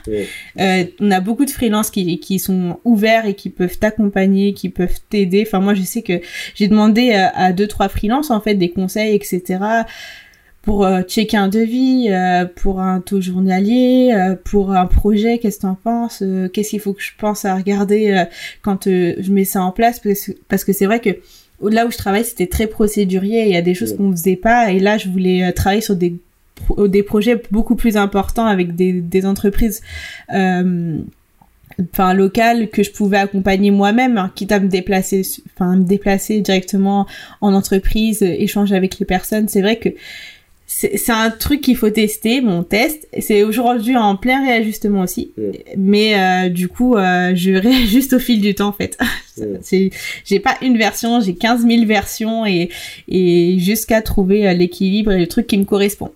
Mm. 0.07 0.11
Euh, 0.59 0.83
on 0.99 1.11
a 1.11 1.21
beaucoup 1.21 1.45
de 1.45 1.49
freelances 1.49 1.89
qui, 1.89 2.19
qui 2.19 2.37
sont 2.37 2.79
ouverts 2.83 3.25
et 3.25 3.35
qui 3.35 3.49
peuvent 3.49 3.77
t'accompagner, 3.79 4.53
qui 4.53 4.69
peuvent 4.69 4.99
t'aider. 5.09 5.43
Enfin, 5.47 5.59
moi, 5.59 5.73
je 5.73 5.81
sais 5.81 6.01
que 6.01 6.19
j'ai 6.61 6.67
demandé 6.69 7.11
à, 7.13 7.29
à 7.35 7.51
deux, 7.53 7.67
trois 7.67 7.89
freelances, 7.89 8.29
en 8.31 8.39
fait, 8.41 8.55
des 8.55 8.69
conseils, 8.69 9.13
etc. 9.15 9.59
pour 10.61 10.85
euh, 10.85 11.01
checker 11.01 11.37
un 11.37 11.47
devis, 11.47 12.07
euh, 12.11 12.45
pour 12.45 12.79
un 12.81 13.01
taux 13.01 13.19
journalier, 13.19 14.11
euh, 14.13 14.35
pour 14.43 14.71
un 14.73 14.85
projet, 14.85 15.39
qu'est-ce 15.39 15.57
que 15.57 15.61
t'en 15.63 15.75
penses 15.75 16.23
Qu'est-ce 16.53 16.69
qu'il 16.69 16.79
faut 16.79 16.93
que 16.93 17.01
je 17.01 17.11
pense 17.17 17.45
à 17.45 17.55
regarder 17.55 18.25
quand 18.61 18.85
je 18.85 19.31
mets 19.31 19.43
ça 19.45 19.63
en 19.63 19.71
place 19.71 19.99
Parce, 19.99 20.27
que- 20.27 20.31
parce 20.47 20.63
que 20.63 20.71
c'est 20.71 20.85
vrai 20.85 20.99
que 20.99 21.09
là 21.67 21.85
où 21.87 21.91
je 21.91 21.97
travaille, 21.97 22.23
c'était 22.25 22.47
très 22.47 22.67
procédurier. 22.67 23.41
Il 23.45 23.51
y 23.51 23.55
a 23.57 23.61
des 23.63 23.73
choses 23.73 23.95
qu'on 23.97 24.11
faisait 24.11 24.35
pas. 24.35 24.71
Et 24.71 24.79
là, 24.79 24.97
je 24.99 25.09
voulais 25.09 25.51
travailler 25.51 25.81
sur 25.81 25.95
des 25.95 26.13
pro- 26.55 26.87
des 26.87 27.01
projets 27.03 27.41
beaucoup 27.49 27.75
plus 27.75 27.97
importants 27.97 28.45
avec 28.45 28.75
des, 28.75 28.93
des 28.93 29.25
entreprises 29.25 29.81
enfin 31.91 32.13
locales 32.13 32.69
que 32.69 32.83
je 32.83 32.91
pouvais 32.91 33.17
accompagner 33.17 33.71
moi-même 33.71 34.17
hein, 34.17 34.31
quitte 34.35 34.51
à 34.51 34.59
me 34.59 34.67
déplacer 34.67 35.23
enfin 35.55 35.75
me 35.75 35.83
déplacer 35.83 36.41
directement 36.41 37.07
en 37.41 37.53
entreprise 37.53 38.21
euh, 38.23 38.27
échanger 38.27 38.75
avec 38.75 38.99
les 38.99 39.05
personnes. 39.05 39.47
C'est 39.47 39.61
vrai 39.61 39.77
que 39.77 39.89
c'est 40.73 41.11
un 41.11 41.29
truc 41.29 41.61
qu'il 41.61 41.75
faut 41.75 41.89
tester 41.89 42.39
mon 42.41 42.63
test 42.63 43.07
c'est 43.19 43.43
aujourd'hui 43.43 43.97
en 43.97 44.15
plein 44.15 44.43
réajustement 44.43 45.01
aussi. 45.01 45.33
Mm. 45.37 45.41
mais 45.77 46.15
euh, 46.15 46.49
du 46.49 46.69
coup 46.69 46.95
euh, 46.95 47.33
je 47.35 47.51
réajuste 47.57 48.13
au 48.13 48.19
fil 48.19 48.41
du 48.41 48.55
temps 48.55 48.69
en 48.69 48.71
fait. 48.71 48.97
Mm. 49.37 49.89
j'ai 50.25 50.39
pas 50.39 50.57
une 50.61 50.77
version 50.77 51.19
j'ai 51.19 51.35
15 51.35 51.67
000 51.67 51.85
versions 51.85 52.45
et 52.45 52.69
et 53.07 53.57
jusqu'à 53.59 54.01
trouver 54.01 54.47
euh, 54.47 54.53
l'équilibre 54.53 55.11
et 55.11 55.19
le 55.19 55.27
truc 55.27 55.47
qui 55.47 55.57
me 55.57 55.65
correspond 55.65 56.13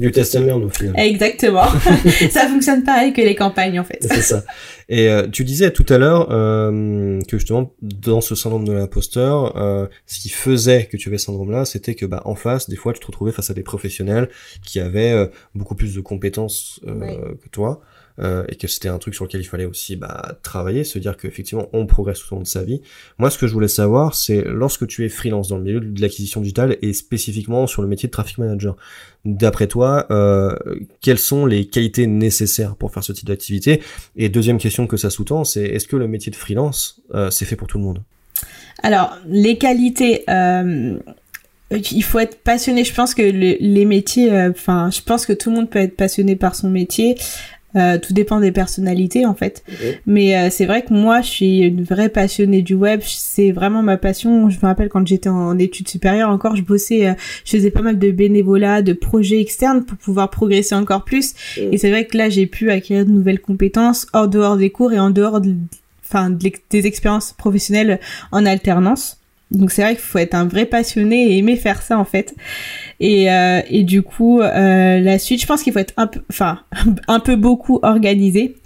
Du 0.00 0.10
test 0.10 0.34
and 0.36 0.40
learn 0.46 0.64
au 0.64 0.68
final. 0.70 0.94
Exactement. 0.98 1.68
ça 2.30 2.48
fonctionne 2.48 2.82
pareil 2.82 3.12
que 3.12 3.20
les 3.20 3.34
campagnes 3.34 3.78
en 3.78 3.84
fait. 3.84 3.98
C'est 4.00 4.22
ça. 4.22 4.42
Et 4.88 5.08
euh, 5.08 5.28
tu 5.28 5.44
disais 5.44 5.70
tout 5.70 5.86
à 5.88 5.98
l'heure 5.98 6.28
euh, 6.32 7.20
que 7.28 7.38
justement 7.38 7.72
dans 7.82 8.20
ce 8.20 8.34
syndrome 8.34 8.64
de 8.66 8.72
l'imposteur, 8.72 9.56
euh, 9.56 9.86
ce 10.06 10.18
qui 10.20 10.30
faisait 10.30 10.86
que 10.86 10.96
tu 10.96 11.08
avais 11.08 11.18
ce 11.18 11.26
syndrome-là, 11.26 11.64
c'était 11.64 11.94
que 11.94 12.06
bah 12.06 12.22
en 12.24 12.34
face, 12.34 12.68
des 12.68 12.76
fois, 12.76 12.92
tu 12.92 13.00
te 13.00 13.06
retrouvais 13.06 13.30
face 13.32 13.50
à 13.50 13.54
des 13.54 13.62
professionnels 13.62 14.28
qui 14.66 14.80
avaient 14.80 15.12
euh, 15.12 15.26
beaucoup 15.54 15.74
plus 15.76 15.94
de 15.94 16.00
compétences 16.00 16.80
euh, 16.88 16.98
Ouais. 16.98 17.16
que 17.42 17.48
toi. 17.50 17.80
Euh, 18.20 18.44
et 18.48 18.56
que 18.56 18.66
c'était 18.68 18.88
un 18.88 18.98
truc 18.98 19.14
sur 19.14 19.24
lequel 19.24 19.40
il 19.40 19.44
fallait 19.44 19.64
aussi 19.64 19.96
bah, 19.96 20.36
travailler, 20.42 20.84
se 20.84 20.98
dire 20.98 21.16
qu'effectivement 21.16 21.68
on 21.72 21.86
progresse 21.86 22.20
tout 22.20 22.34
au 22.34 22.36
long 22.36 22.42
de 22.42 22.46
sa 22.46 22.62
vie. 22.62 22.80
Moi, 23.18 23.30
ce 23.30 23.38
que 23.38 23.46
je 23.46 23.52
voulais 23.52 23.68
savoir, 23.68 24.14
c'est 24.14 24.42
lorsque 24.44 24.86
tu 24.86 25.04
es 25.04 25.08
freelance 25.08 25.48
dans 25.48 25.56
le 25.56 25.62
milieu 25.64 25.80
de 25.80 26.00
l'acquisition 26.00 26.40
digitale 26.40 26.76
et 26.82 26.92
spécifiquement 26.92 27.66
sur 27.66 27.82
le 27.82 27.88
métier 27.88 28.08
de 28.08 28.12
traffic 28.12 28.38
manager, 28.38 28.76
d'après 29.24 29.66
toi, 29.66 30.06
euh, 30.10 30.54
quelles 31.00 31.18
sont 31.18 31.46
les 31.46 31.66
qualités 31.66 32.06
nécessaires 32.06 32.76
pour 32.76 32.92
faire 32.92 33.04
ce 33.04 33.12
type 33.12 33.26
d'activité? 33.26 33.82
Et 34.16 34.28
deuxième 34.28 34.58
question 34.58 34.86
que 34.86 34.96
ça 34.96 35.10
sous-tend, 35.10 35.44
c'est 35.44 35.64
est-ce 35.64 35.86
que 35.86 35.96
le 35.96 36.08
métier 36.08 36.30
de 36.30 36.36
freelance, 36.36 37.02
euh, 37.14 37.30
c'est 37.30 37.44
fait 37.44 37.56
pour 37.56 37.68
tout 37.68 37.78
le 37.78 37.84
monde? 37.84 38.02
Alors, 38.82 39.16
les 39.28 39.58
qualités, 39.58 40.24
euh, 40.30 40.98
il 41.70 42.02
faut 42.02 42.18
être 42.18 42.38
passionné. 42.42 42.84
Je 42.84 42.94
pense 42.94 43.14
que 43.14 43.22
le- 43.22 43.58
les 43.60 43.84
métiers, 43.84 44.32
euh, 44.32 44.50
enfin, 44.50 44.90
je 44.90 45.02
pense 45.02 45.26
que 45.26 45.32
tout 45.34 45.50
le 45.50 45.56
monde 45.56 45.70
peut 45.70 45.78
être 45.78 45.96
passionné 45.96 46.34
par 46.34 46.54
son 46.54 46.70
métier. 46.70 47.16
Euh, 47.76 47.98
tout 47.98 48.12
dépend 48.12 48.40
des 48.40 48.50
personnalités 48.50 49.26
en 49.26 49.34
fait. 49.34 49.64
Mais 50.06 50.36
euh, 50.36 50.48
c'est 50.50 50.66
vrai 50.66 50.82
que 50.82 50.92
moi, 50.92 51.20
je 51.20 51.28
suis 51.28 51.58
une 51.60 51.82
vraie 51.82 52.08
passionnée 52.08 52.62
du 52.62 52.74
web. 52.74 53.00
C'est 53.04 53.52
vraiment 53.52 53.82
ma 53.82 53.96
passion. 53.96 54.50
Je 54.50 54.56
me 54.56 54.62
rappelle 54.62 54.88
quand 54.88 55.06
j'étais 55.06 55.28
en 55.28 55.58
études 55.58 55.88
supérieures 55.88 56.30
encore, 56.30 56.56
je 56.56 56.62
bossais, 56.62 57.06
euh, 57.06 57.14
je 57.44 57.52
faisais 57.52 57.70
pas 57.70 57.82
mal 57.82 57.98
de 57.98 58.10
bénévolat, 58.10 58.82
de 58.82 58.92
projets 58.92 59.40
externes 59.40 59.84
pour 59.84 59.98
pouvoir 59.98 60.30
progresser 60.30 60.74
encore 60.74 61.04
plus. 61.04 61.34
Et 61.56 61.78
c'est 61.78 61.90
vrai 61.90 62.06
que 62.06 62.16
là, 62.16 62.28
j'ai 62.28 62.46
pu 62.46 62.70
acquérir 62.70 63.06
de 63.06 63.10
nouvelles 63.10 63.40
compétences 63.40 64.06
hors 64.12 64.28
dehors 64.28 64.56
des 64.56 64.70
cours 64.70 64.92
et 64.92 64.98
en 64.98 65.10
dehors 65.10 65.40
de, 65.40 65.54
enfin, 66.04 66.30
des 66.30 66.86
expériences 66.86 67.32
professionnelles 67.32 68.00
en 68.32 68.46
alternance. 68.46 69.19
Donc 69.50 69.72
c'est 69.72 69.82
vrai 69.82 69.94
qu'il 69.94 70.04
faut 70.04 70.18
être 70.18 70.34
un 70.34 70.46
vrai 70.46 70.64
passionné 70.64 71.32
et 71.32 71.38
aimer 71.38 71.56
faire 71.56 71.82
ça 71.82 71.98
en 71.98 72.04
fait. 72.04 72.34
Et, 73.00 73.32
euh, 73.32 73.60
et 73.68 73.82
du 73.82 74.02
coup, 74.02 74.40
euh, 74.40 75.00
la 75.00 75.18
suite, 75.18 75.40
je 75.40 75.46
pense 75.46 75.62
qu'il 75.62 75.72
faut 75.72 75.78
être 75.78 75.94
un 75.96 76.06
peu, 76.06 76.20
enfin, 76.30 76.60
un 77.08 77.18
peu 77.18 77.34
beaucoup 77.34 77.80
organisé. 77.82 78.56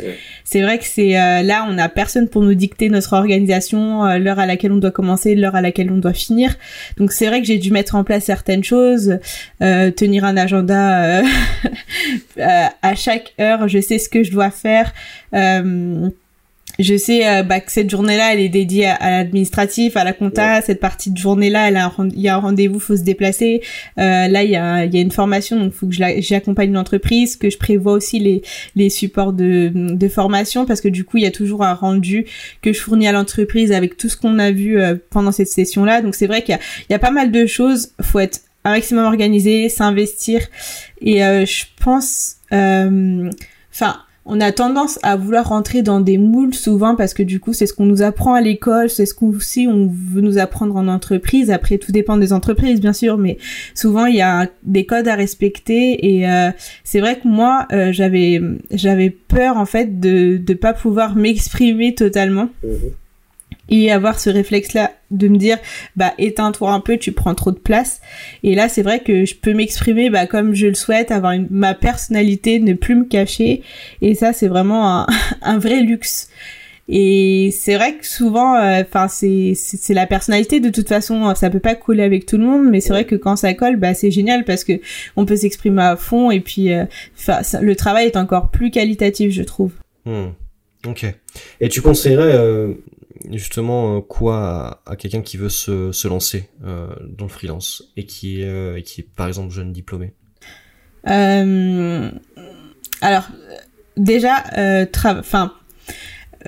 C'est 0.44 0.60
vrai 0.60 0.78
que 0.78 0.84
c'est 0.84 1.18
euh, 1.18 1.42
là, 1.42 1.66
on 1.70 1.78
a 1.78 1.88
personne 1.88 2.28
pour 2.28 2.42
nous 2.42 2.54
dicter 2.54 2.90
notre 2.90 3.14
organisation, 3.14 4.04
euh, 4.04 4.18
l'heure 4.18 4.38
à 4.38 4.46
laquelle 4.46 4.72
on 4.72 4.76
doit 4.76 4.90
commencer, 4.90 5.34
l'heure 5.34 5.54
à 5.54 5.62
laquelle 5.62 5.90
on 5.90 5.98
doit 5.98 6.12
finir. 6.12 6.54
Donc 6.98 7.12
c'est 7.12 7.28
vrai 7.28 7.40
que 7.40 7.46
j'ai 7.46 7.58
dû 7.58 7.70
mettre 7.70 7.94
en 7.94 8.04
place 8.04 8.24
certaines 8.24 8.64
choses, 8.64 9.18
euh, 9.62 9.90
tenir 9.90 10.24
un 10.24 10.36
agenda 10.36 11.22
à 12.38 12.94
chaque 12.94 13.34
heure. 13.40 13.68
Je 13.68 13.80
sais 13.80 13.98
ce 13.98 14.08
que 14.08 14.22
je 14.22 14.32
dois 14.32 14.50
faire. 14.50 14.92
Euh, 15.32 16.10
je 16.78 16.96
sais 16.96 17.28
euh, 17.28 17.42
bah, 17.42 17.60
que 17.60 17.70
cette 17.70 17.90
journée-là, 17.90 18.32
elle 18.32 18.40
est 18.40 18.48
dédiée 18.48 18.86
à, 18.86 19.10
l'administratif, 19.10 19.96
à 19.96 20.04
la 20.04 20.12
compta. 20.12 20.60
Cette 20.60 20.80
partie 20.80 21.10
de 21.10 21.16
journée-là, 21.16 21.68
elle 21.68 21.76
a 21.76 21.92
il 21.98 22.20
y 22.20 22.28
a 22.28 22.34
un 22.34 22.38
rendez-vous, 22.38 22.80
faut 22.80 22.96
se 22.96 23.02
déplacer. 23.02 23.62
Euh, 23.98 24.28
là, 24.28 24.42
il 24.42 24.50
y 24.50 24.56
a, 24.56 24.84
il 24.84 24.94
y 24.94 24.98
a 24.98 25.00
une 25.00 25.10
formation, 25.12 25.58
donc 25.58 25.72
faut 25.72 25.86
que 25.86 25.94
j'accompagne 26.18 26.72
l'entreprise, 26.72 27.36
que 27.36 27.50
je 27.50 27.58
prévois 27.58 27.92
aussi 27.92 28.18
les, 28.18 28.42
les 28.74 28.90
supports 28.90 29.32
de, 29.32 29.70
de 29.74 30.08
formation, 30.08 30.66
parce 30.66 30.80
que 30.80 30.88
du 30.88 31.04
coup, 31.04 31.18
il 31.18 31.22
y 31.22 31.26
a 31.26 31.30
toujours 31.30 31.62
un 31.62 31.74
rendu 31.74 32.26
que 32.62 32.72
je 32.72 32.80
fournis 32.80 33.06
à 33.06 33.12
l'entreprise 33.12 33.72
avec 33.72 33.96
tout 33.96 34.08
ce 34.08 34.16
qu'on 34.16 34.38
a 34.38 34.50
vu 34.50 34.80
euh, 34.80 34.96
pendant 35.10 35.32
cette 35.32 35.48
session-là. 35.48 36.02
Donc 36.02 36.14
c'est 36.14 36.26
vrai 36.26 36.42
qu'il 36.42 36.52
y 36.52 36.58
a, 36.58 36.60
il 36.88 36.92
y 36.92 36.96
a 36.96 36.98
pas 36.98 37.10
mal 37.10 37.30
de 37.30 37.46
choses. 37.46 37.92
Faut 38.00 38.18
être 38.18 38.40
un 38.64 38.72
maximum 38.72 39.04
organisé, 39.04 39.68
s'investir. 39.68 40.40
Et 41.00 41.18
je 41.18 41.64
pense, 41.76 42.36
enfin 42.50 43.98
on 44.26 44.40
a 44.40 44.52
tendance 44.52 44.98
à 45.02 45.16
vouloir 45.16 45.48
rentrer 45.48 45.82
dans 45.82 46.00
des 46.00 46.18
moules 46.18 46.54
souvent 46.54 46.96
parce 46.96 47.12
que 47.14 47.22
du 47.22 47.40
coup 47.40 47.52
c'est 47.52 47.66
ce 47.66 47.74
qu'on 47.74 47.84
nous 47.84 48.02
apprend 48.02 48.34
à 48.34 48.40
l'école, 48.40 48.88
c'est 48.88 49.06
ce 49.06 49.14
qu'on 49.14 49.28
aussi 49.28 49.66
on 49.68 49.86
veut 49.86 50.22
nous 50.22 50.38
apprendre 50.38 50.76
en 50.76 50.88
entreprise. 50.88 51.50
Après 51.50 51.78
tout 51.78 51.92
dépend 51.92 52.16
des 52.16 52.32
entreprises 52.32 52.80
bien 52.80 52.92
sûr, 52.92 53.18
mais 53.18 53.38
souvent 53.74 54.06
il 54.06 54.16
y 54.16 54.22
a 54.22 54.48
des 54.62 54.86
codes 54.86 55.08
à 55.08 55.14
respecter 55.14 56.14
et 56.16 56.28
euh, 56.28 56.50
c'est 56.84 57.00
vrai 57.00 57.18
que 57.18 57.28
moi 57.28 57.66
euh, 57.72 57.92
j'avais 57.92 58.40
j'avais 58.70 59.10
peur 59.10 59.56
en 59.56 59.66
fait 59.66 60.00
de 60.00 60.38
de 60.38 60.54
pas 60.54 60.72
pouvoir 60.72 61.16
m'exprimer 61.16 61.94
totalement. 61.94 62.48
Mmh 62.62 62.68
et 63.70 63.90
avoir 63.90 64.20
ce 64.20 64.30
réflexe 64.30 64.74
là 64.74 64.92
de 65.10 65.28
me 65.28 65.36
dire 65.36 65.58
bah 65.96 66.12
éteins-toi 66.18 66.72
un 66.72 66.80
peu 66.80 66.96
tu 66.96 67.12
prends 67.12 67.34
trop 67.34 67.52
de 67.52 67.58
place. 67.58 68.00
Et 68.42 68.54
là 68.54 68.68
c'est 68.68 68.82
vrai 68.82 69.00
que 69.00 69.24
je 69.24 69.34
peux 69.34 69.54
m'exprimer 69.54 70.10
bah 70.10 70.26
comme 70.26 70.54
je 70.54 70.66
le 70.66 70.74
souhaite 70.74 71.10
avoir 71.10 71.32
une, 71.32 71.46
ma 71.50 71.74
personnalité 71.74 72.58
ne 72.60 72.74
plus 72.74 72.94
me 72.94 73.04
cacher. 73.04 73.62
Et 74.02 74.14
ça 74.14 74.32
c'est 74.32 74.48
vraiment 74.48 75.00
un, 75.00 75.06
un 75.42 75.58
vrai 75.58 75.80
luxe. 75.80 76.28
Et 76.86 77.50
c'est 77.58 77.76
vrai 77.76 77.94
que 77.94 78.06
souvent 78.06 78.56
euh, 78.56 78.82
enfin 78.82 79.08
c'est 79.08 79.54
c'est 79.54 79.94
la 79.94 80.06
personnalité 80.06 80.60
de 80.60 80.68
toute 80.68 80.88
façon 80.88 81.34
ça 81.34 81.48
peut 81.48 81.60
pas 81.60 81.74
coller 81.74 82.02
avec 82.02 82.26
tout 82.26 82.36
le 82.36 82.44
monde 82.44 82.68
mais 82.70 82.80
c'est 82.80 82.90
vrai 82.90 83.06
que 83.06 83.14
quand 83.14 83.36
ça 83.36 83.54
colle 83.54 83.76
bah 83.76 83.94
c'est 83.94 84.10
génial 84.10 84.44
parce 84.44 84.64
que 84.64 84.74
on 85.16 85.24
peut 85.24 85.36
s'exprimer 85.36 85.80
à 85.80 85.96
fond 85.96 86.30
et 86.30 86.40
puis 86.40 86.74
euh, 86.74 86.84
le 87.62 87.74
travail 87.74 88.04
est 88.04 88.18
encore 88.18 88.50
plus 88.50 88.70
qualitatif 88.70 89.30
je 89.32 89.42
trouve. 89.42 89.72
Hmm. 90.04 90.32
ok. 90.86 91.06
Et 91.62 91.70
tu 91.70 91.80
conseillerais 91.80 92.34
euh, 92.34 92.74
justement 93.30 93.96
euh, 93.96 94.00
quoi 94.00 94.82
à, 94.86 94.96
quelqu'un 94.96 95.22
qui 95.22 95.36
veut 95.36 95.48
se, 95.48 96.08
lancer 96.08 96.48
euh, 96.64 96.88
dans 97.08 97.24
le 97.24 97.30
freelance 97.30 97.92
et 97.96 98.06
qui 98.06 98.42
est, 98.42 98.48
euh, 98.48 98.80
qui 98.80 99.02
est 99.02 99.08
par 99.16 99.28
exemple 99.28 99.52
jeune 99.52 99.72
diplômé. 99.72 100.14
Alors 103.00 103.28
déjà, 103.96 104.44
enfin 105.04 105.52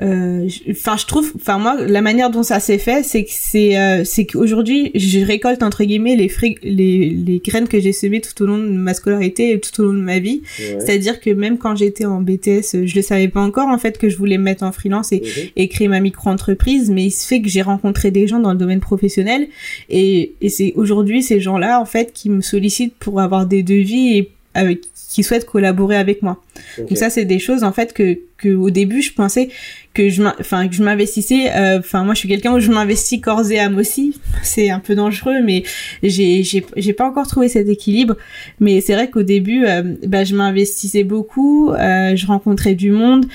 enfin 0.02 0.96
je 0.98 1.06
trouve 1.06 1.32
enfin 1.36 1.58
moi 1.58 1.76
la 1.86 2.02
manière 2.02 2.30
dont 2.30 2.42
ça 2.42 2.60
s'est 2.60 2.78
fait 2.78 3.02
c'est 3.02 3.24
que 3.24 3.30
c'est 3.32 3.78
euh, 3.78 4.04
c'est 4.04 4.26
qu'aujourd'hui 4.26 4.90
je 4.94 5.20
récolte 5.20 5.62
entre 5.62 5.84
guillemets 5.84 6.16
les, 6.16 6.30
les 6.62 7.10
les 7.10 7.38
graines 7.38 7.66
que 7.66 7.80
j'ai 7.80 7.92
semées 7.92 8.20
tout 8.20 8.42
au 8.42 8.46
long 8.46 8.58
de 8.58 8.68
ma 8.68 8.92
scolarité 8.92 9.52
et 9.52 9.60
tout 9.60 9.80
au 9.80 9.86
long 9.86 9.94
de 9.94 10.00
ma 10.00 10.18
vie. 10.18 10.42
C'est-à-dire 10.56 11.20
que 11.20 11.30
même 11.30 11.58
quand 11.58 11.76
j'étais 11.76 12.04
en 12.04 12.20
BTS 12.20 12.84
je 12.84 12.94
le 12.94 13.02
savais 13.02 13.28
pas 13.28 13.40
encore 13.40 13.68
en 13.68 13.78
fait 13.78 13.96
que 13.98 14.08
je 14.08 14.16
voulais 14.16 14.38
me 14.38 14.44
mettre 14.44 14.64
en 14.64 14.72
freelance 14.72 15.12
et, 15.12 15.20
mhm. 15.20 15.48
et 15.56 15.68
créer 15.68 15.88
ma 15.88 16.00
micro-entreprise 16.00 16.90
mais 16.90 17.04
il 17.04 17.10
se 17.10 17.26
fait 17.26 17.40
que 17.40 17.48
j'ai 17.48 17.62
rencontré 17.62 18.10
des 18.10 18.26
gens 18.26 18.38
dans 18.38 18.52
le 18.52 18.58
domaine 18.58 18.80
professionnel. 18.80 19.48
Et, 19.88 20.34
et 20.40 20.48
c'est 20.48 20.72
aujourd'hui 20.76 21.22
ces 21.22 21.40
gens-là 21.40 21.80
en 21.80 21.86
fait 21.86 22.12
qui 22.12 22.28
me 22.28 22.42
sollicitent 22.42 22.94
pour 22.98 23.20
avoir 23.20 23.46
des 23.46 23.62
devis 23.62 24.16
et 24.16 24.30
avec 24.56 24.80
qui 25.10 25.22
souhaitent 25.22 25.46
collaborer 25.46 25.96
avec 25.96 26.22
moi. 26.22 26.42
Donc 26.78 26.96
ça 26.98 27.10
c'est 27.10 27.24
des 27.24 27.38
choses 27.38 27.64
en 27.64 27.72
fait 27.72 27.92
que 27.92 28.18
que 28.36 28.54
au 28.54 28.70
début 28.70 29.00
je 29.00 29.12
pensais 29.12 29.48
que 29.94 30.08
je 30.10 30.22
enfin 30.22 30.68
que 30.68 30.74
je 30.74 30.82
m'investissais 30.82 31.50
euh, 31.52 31.78
enfin 31.78 32.04
moi 32.04 32.12
je 32.12 32.18
suis 32.18 32.28
quelqu'un 32.28 32.52
où 32.52 32.60
je 32.60 32.70
m'investis 32.70 33.20
corps 33.20 33.50
et 33.50 33.58
âme 33.58 33.78
aussi. 33.78 34.20
C'est 34.42 34.68
un 34.68 34.80
peu 34.80 34.94
dangereux 34.94 35.40
mais 35.42 35.62
j'ai 36.02 36.42
j'ai 36.42 36.64
j'ai 36.76 36.92
pas 36.92 37.06
encore 37.08 37.26
trouvé 37.26 37.48
cet 37.48 37.68
équilibre 37.68 38.16
mais 38.60 38.80
c'est 38.80 38.94
vrai 38.94 39.08
qu'au 39.10 39.22
début 39.22 39.64
euh, 39.64 39.94
bah, 40.06 40.24
je 40.24 40.34
m'investissais 40.34 41.04
beaucoup, 41.04 41.70
euh, 41.70 42.14
je 42.14 42.26
rencontrais 42.26 42.74
du 42.74 42.90
monde 42.90 43.26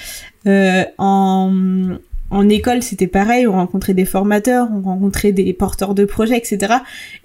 en 0.46 1.54
en 2.32 2.48
école, 2.48 2.82
c'était 2.82 3.08
pareil, 3.08 3.46
on 3.46 3.52
rencontrait 3.52 3.94
des 3.94 4.06
formateurs, 4.06 4.70
on 4.74 4.82
rencontrait 4.82 5.34
des 5.34 5.52
porteurs 5.52 5.94
de 5.94 6.06
projets, 6.06 6.38
etc. 6.38 6.76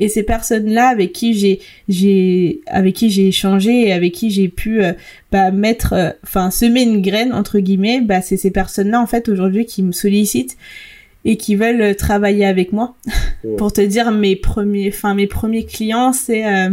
Et 0.01 0.09
ces 0.09 0.25
personnes-là 0.25 0.89
avec 0.89 1.13
qui 1.13 1.35
j'ai, 1.35 1.61
j'ai, 1.89 2.61
avec 2.67 2.97
qui 2.97 3.11
j'ai 3.11 3.29
échangé 3.29 3.87
et 3.87 3.93
avec 3.93 4.13
qui 4.13 4.31
j'ai 4.31 4.49
pu, 4.49 4.83
euh, 4.83 4.93
bah, 5.31 5.53
mettre, 5.53 5.93
euh, 5.93 6.11
enfin, 6.25 6.51
semer 6.51 6.83
une 6.83 7.01
graine 7.03 7.33
entre 7.33 7.61
guillemets, 7.61 8.01
bah, 8.01 8.21
c'est 8.21 8.37
ces 8.37 8.51
personnes-là 8.51 9.01
en 9.01 9.07
fait 9.07 9.29
aujourd'hui 9.29 9.65
qui 9.65 9.85
me 9.85 9.93
sollicitent 9.93 10.57
et 11.25 11.37
qui 11.37 11.55
veulent 11.55 11.95
travailler 11.95 12.45
avec 12.45 12.73
moi. 12.73 12.97
Pour 13.59 13.73
te 13.73 13.81
dire, 13.81 14.11
mes 14.11 14.35
premiers, 14.35 14.89
enfin, 14.89 15.15
mes 15.15 15.29
premiers 15.29 15.65
clients, 15.65 16.13
c'est 16.13 16.47
euh, 16.47 16.71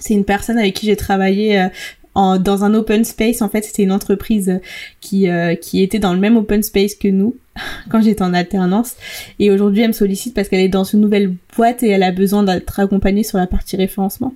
c'est 0.00 0.14
une 0.14 0.24
personne 0.24 0.56
avec 0.56 0.72
qui 0.74 0.86
j'ai 0.86 0.96
travaillé 0.96 1.68
dans 2.14 2.64
un 2.64 2.74
open 2.74 3.04
space. 3.04 3.42
En 3.42 3.48
fait, 3.48 3.62
c'était 3.64 3.82
une 3.82 3.92
entreprise 3.92 4.60
qui, 5.00 5.28
euh, 5.28 5.54
qui 5.54 5.82
était 5.82 5.98
dans 5.98 6.12
le 6.12 6.20
même 6.20 6.36
open 6.36 6.62
space 6.62 6.94
que 6.94 7.08
nous 7.08 7.36
quand 7.90 8.02
j'étais 8.02 8.22
en 8.22 8.34
alternance. 8.34 8.96
Et 9.38 9.50
aujourd'hui, 9.50 9.82
elle 9.82 9.88
me 9.88 9.92
sollicite 9.92 10.34
parce 10.34 10.48
qu'elle 10.48 10.60
est 10.60 10.68
dans 10.68 10.84
une 10.84 11.00
nouvelle 11.00 11.34
boîte 11.56 11.82
et 11.82 11.88
elle 11.88 12.02
a 12.02 12.12
besoin 12.12 12.42
d'être 12.42 12.80
accompagnée 12.80 13.24
sur 13.24 13.38
la 13.38 13.46
partie 13.46 13.76
référencement. 13.76 14.34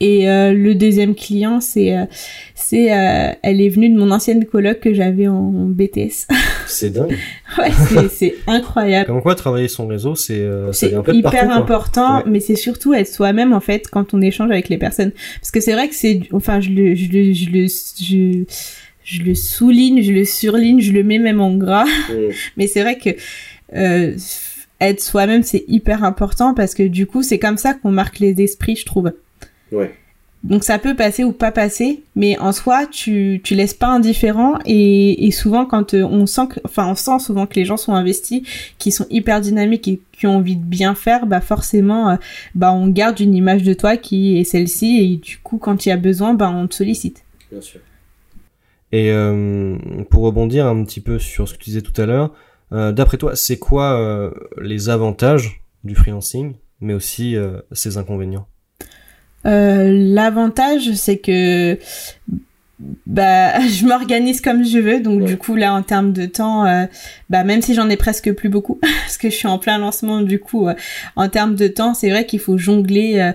Et 0.00 0.30
euh, 0.30 0.52
le 0.52 0.74
deuxième 0.74 1.14
client, 1.14 1.60
c'est, 1.60 1.94
euh, 1.94 2.06
c'est, 2.54 2.92
euh, 2.92 3.32
elle 3.42 3.60
est 3.60 3.68
venue 3.68 3.90
de 3.90 3.98
mon 3.98 4.10
ancienne 4.10 4.46
coloc 4.46 4.80
que 4.80 4.94
j'avais 4.94 5.28
en 5.28 5.50
BTS. 5.50 6.26
C'est 6.66 6.90
dingue. 6.90 7.16
ouais, 7.58 7.70
c'est, 7.88 8.08
c'est 8.08 8.34
incroyable. 8.46 9.06
Comme 9.06 9.22
quoi, 9.22 9.34
travailler 9.34 9.66
son 9.66 9.88
réseau, 9.88 10.14
c'est, 10.14 10.46
c'est 10.70 10.94
hyper 11.12 11.50
important, 11.50 12.22
mais 12.26 12.38
c'est 12.38 12.54
surtout 12.54 12.94
être 12.94 13.08
soi-même 13.08 13.52
en 13.52 13.58
fait 13.58 13.88
quand 13.90 14.14
on 14.14 14.22
échange 14.22 14.52
avec 14.52 14.68
les 14.68 14.78
personnes. 14.78 15.10
Parce 15.40 15.50
que 15.50 15.60
c'est 15.60 15.72
vrai 15.72 15.88
que 15.88 15.96
c'est, 15.96 16.20
enfin, 16.32 16.60
je 16.60 16.70
le, 16.70 16.94
je 16.94 17.10
le, 17.10 17.32
je 17.32 17.50
le, 17.50 17.66
je, 17.66 18.44
je 19.02 19.22
le 19.22 19.34
souligne, 19.34 20.00
je 20.00 20.12
le 20.12 20.24
surligne, 20.24 20.80
je 20.80 20.92
le 20.92 21.02
mets 21.02 21.18
même 21.18 21.40
en 21.40 21.56
gras. 21.56 21.86
mais 22.56 22.68
c'est 22.68 22.82
vrai 22.82 22.98
que 22.98 23.10
euh, 23.74 24.16
être 24.80 25.00
soi-même, 25.00 25.42
c'est 25.42 25.64
hyper 25.68 26.04
important 26.04 26.54
parce 26.54 26.74
que 26.74 26.82
du 26.82 27.06
coup, 27.06 27.22
c'est 27.22 27.38
comme 27.38 27.58
ça 27.58 27.74
qu'on 27.74 27.90
marque 27.90 28.18
les 28.18 28.40
esprits, 28.42 28.76
je 28.76 28.86
trouve. 28.86 29.12
Ouais. 29.72 29.94
Donc 30.42 30.64
ça 30.64 30.78
peut 30.78 30.96
passer 30.96 31.22
ou 31.22 31.32
pas 31.32 31.52
passer, 31.52 32.02
mais 32.16 32.38
en 32.38 32.52
soi, 32.52 32.86
tu 32.86 33.42
tu 33.44 33.54
laisses 33.54 33.74
pas 33.74 33.88
indifférent 33.88 34.58
et, 34.64 35.26
et 35.26 35.30
souvent 35.32 35.66
quand 35.66 35.92
euh, 35.92 36.02
on 36.02 36.24
sent 36.24 36.46
que, 36.48 36.60
enfin 36.64 36.88
on 36.88 36.94
sent 36.94 37.18
souvent 37.18 37.46
que 37.46 37.56
les 37.56 37.66
gens 37.66 37.76
sont 37.76 37.92
investis, 37.92 38.42
qui 38.78 38.90
sont 38.90 39.06
hyper 39.10 39.42
dynamiques 39.42 39.86
et 39.86 40.00
qui 40.12 40.26
ont 40.26 40.36
envie 40.36 40.56
de 40.56 40.64
bien 40.64 40.94
faire, 40.94 41.26
bah 41.26 41.42
forcément, 41.42 42.10
euh, 42.10 42.16
bah 42.54 42.72
on 42.72 42.88
garde 42.88 43.20
une 43.20 43.34
image 43.34 43.64
de 43.64 43.74
toi 43.74 43.98
qui 43.98 44.38
est 44.38 44.44
celle-ci 44.44 44.98
et 44.98 45.16
du 45.16 45.36
coup 45.38 45.58
quand 45.58 45.84
il 45.84 45.90
y 45.90 45.92
a 45.92 45.98
besoin, 45.98 46.32
bah 46.32 46.50
on 46.50 46.66
te 46.66 46.74
sollicite. 46.74 47.22
Bien 47.50 47.60
sûr. 47.60 47.80
Et 48.92 49.10
euh, 49.10 49.76
pour 50.10 50.24
rebondir 50.24 50.66
un 50.66 50.84
petit 50.84 51.00
peu 51.00 51.18
sur 51.18 51.48
ce 51.48 51.54
que 51.54 51.58
tu 51.58 51.70
disais 51.70 51.82
tout 51.82 51.98
à 52.00 52.06
l'heure, 52.06 52.32
euh, 52.72 52.92
d'après 52.92 53.18
toi, 53.18 53.36
c'est 53.36 53.58
quoi 53.58 53.98
euh, 53.98 54.30
les 54.60 54.88
avantages 54.88 55.62
du 55.84 55.94
freelancing, 55.94 56.54
mais 56.80 56.94
aussi 56.94 57.36
ses 57.72 57.96
inconvénients? 57.98 58.46
L'avantage, 59.44 60.92
c'est 60.94 61.18
que 61.18 61.78
bah 63.06 63.60
je 63.68 63.84
m'organise 63.84 64.40
comme 64.40 64.64
je 64.64 64.78
veux 64.78 65.00
donc 65.00 65.24
du 65.24 65.36
coup 65.36 65.54
là 65.54 65.74
en 65.74 65.82
termes 65.82 66.12
de 66.12 66.26
temps 66.26 66.64
euh, 66.64 66.86
bah 67.28 67.44
même 67.44 67.62
si 67.62 67.74
j'en 67.74 67.90
ai 67.90 67.96
presque 67.96 68.32
plus 68.32 68.48
beaucoup 68.48 68.76
parce 69.02 69.18
que 69.18 69.28
je 69.28 69.34
suis 69.34 69.48
en 69.48 69.58
plein 69.58 69.78
lancement 69.78 70.22
du 70.22 70.38
coup 70.38 70.66
euh, 70.66 70.74
en 71.16 71.28
termes 71.28 71.56
de 71.56 71.68
temps 71.68 71.94
c'est 71.94 72.10
vrai 72.10 72.24
qu'il 72.24 72.40
faut 72.40 72.56
jongler 72.56 73.32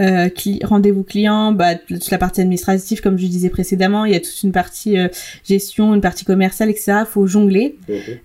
euh, 0.00 0.28
rendez-vous 0.64 1.04
client, 1.04 1.52
bah 1.52 1.74
toute 1.76 2.10
la 2.10 2.18
partie 2.18 2.40
administrative 2.40 3.00
comme 3.00 3.18
je 3.18 3.26
disais 3.26 3.50
précédemment, 3.50 4.04
il 4.04 4.12
y 4.12 4.16
a 4.16 4.20
toute 4.20 4.42
une 4.42 4.52
partie 4.52 4.98
euh, 4.98 5.08
gestion, 5.44 5.94
une 5.94 6.00
partie 6.00 6.24
commerciale, 6.24 6.70
etc. 6.70 7.04
Faut 7.08 7.26
jongler. 7.26 7.76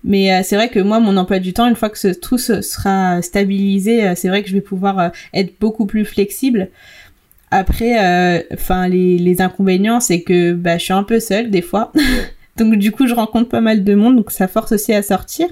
Mais 0.04 0.32
euh, 0.32 0.40
c'est 0.42 0.56
vrai 0.56 0.68
que 0.68 0.80
moi, 0.80 1.00
mon 1.00 1.16
emploi 1.16 1.38
du 1.38 1.52
temps, 1.52 1.68
une 1.68 1.76
fois 1.76 1.90
que 1.90 1.98
ce, 1.98 2.08
tout 2.08 2.38
sera 2.38 3.22
stabilisé, 3.22 4.04
euh, 4.04 4.12
c'est 4.16 4.28
vrai 4.28 4.42
que 4.42 4.48
je 4.48 4.54
vais 4.54 4.60
pouvoir 4.60 4.98
euh, 4.98 5.08
être 5.34 5.54
beaucoup 5.60 5.86
plus 5.86 6.04
flexible. 6.04 6.70
Après, 7.50 8.46
enfin 8.52 8.88
les, 8.88 9.18
les 9.18 9.40
inconvénients, 9.40 10.00
c'est 10.00 10.22
que 10.22 10.52
bah, 10.52 10.78
je 10.78 10.84
suis 10.84 10.92
un 10.92 11.02
peu 11.02 11.20
seule 11.20 11.50
des 11.50 11.62
fois. 11.62 11.92
Donc 12.60 12.76
du 12.76 12.92
coup, 12.92 13.06
je 13.06 13.14
rencontre 13.14 13.48
pas 13.48 13.62
mal 13.62 13.84
de 13.84 13.94
monde, 13.94 14.16
donc 14.16 14.30
ça 14.30 14.46
force 14.46 14.72
aussi 14.72 14.92
à 14.92 15.02
sortir. 15.02 15.48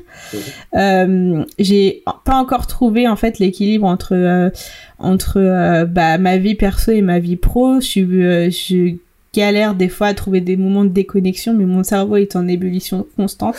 Euh, 0.77 1.43
j'ai 1.59 2.03
pas 2.25 2.35
encore 2.35 2.67
trouvé 2.67 3.09
en 3.09 3.17
fait 3.17 3.39
l'équilibre 3.39 3.87
entre 3.87 4.15
euh, 4.15 4.51
entre 4.99 5.39
euh, 5.39 5.87
bah, 5.87 6.19
ma 6.19 6.37
vie 6.37 6.55
perso 6.55 6.93
et 6.93 7.01
ma 7.01 7.19
vie 7.19 7.37
pro. 7.37 7.81
Je 7.81 7.87
suis 7.87 8.03
euh, 8.03 8.51
je 8.51 8.97
galère 9.35 9.75
des 9.75 9.89
fois 9.89 10.09
à 10.09 10.15
trouver 10.15 10.41
des 10.41 10.57
moments 10.57 10.85
de 10.85 10.91
déconnexion, 10.91 11.53
mais 11.55 11.65
mon 11.67 11.83
cerveau 11.85 12.17
est 12.17 12.35
en 12.35 12.49
ébullition 12.49 13.07
constante. 13.17 13.57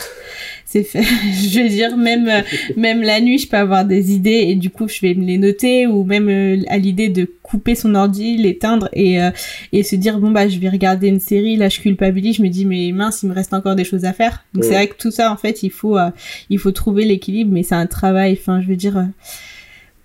C'est 0.66 0.82
fait, 0.82 1.02
je 1.32 1.60
veux 1.60 1.68
dire, 1.68 1.96
même 1.96 2.28
euh, 2.28 2.40
même 2.76 3.02
la 3.02 3.20
nuit, 3.20 3.38
je 3.38 3.48
peux 3.48 3.56
avoir 3.56 3.84
des 3.84 4.12
idées 4.12 4.44
et 4.48 4.54
du 4.56 4.70
coup, 4.70 4.88
je 4.88 5.00
vais 5.00 5.14
me 5.14 5.24
les 5.24 5.38
noter 5.38 5.86
ou 5.86 6.04
même 6.04 6.28
euh, 6.28 6.62
à 6.68 6.76
l'idée 6.78 7.08
de 7.08 7.28
couper 7.42 7.74
son 7.74 7.94
ordi, 7.94 8.36
l'éteindre 8.36 8.88
et 8.92 9.22
euh, 9.22 9.30
et 9.72 9.82
se 9.82 9.96
dire 9.96 10.18
bon 10.18 10.30
bah 10.32 10.48
je 10.48 10.58
vais 10.58 10.68
regarder 10.68 11.08
une 11.08 11.20
série. 11.20 11.56
Là, 11.56 11.68
je 11.68 11.80
culpabilise, 11.80 12.36
je 12.36 12.42
me 12.42 12.48
dis 12.48 12.66
mais 12.66 12.90
mince, 12.92 13.22
il 13.22 13.28
me 13.28 13.34
reste 13.34 13.54
encore 13.54 13.74
des 13.76 13.84
choses 13.84 14.04
à 14.04 14.12
faire. 14.12 14.44
Donc 14.54 14.64
c'est 14.64 14.74
vrai 14.74 14.88
que 14.88 14.96
tout 14.96 15.10
ça, 15.10 15.32
en 15.32 15.36
fait, 15.36 15.62
il 15.62 15.70
faut 15.70 15.96
euh, 15.98 16.10
il 16.50 16.58
faut 16.58 16.72
trouver 16.72 17.04
l'équilibre, 17.04 17.52
mais 17.52 17.62
c'est 17.62 17.74
un 17.76 17.86
travail. 17.86 18.36
Enfin, 18.40 18.60
je 18.60 18.66
veux 18.66 18.76
dire. 18.76 19.06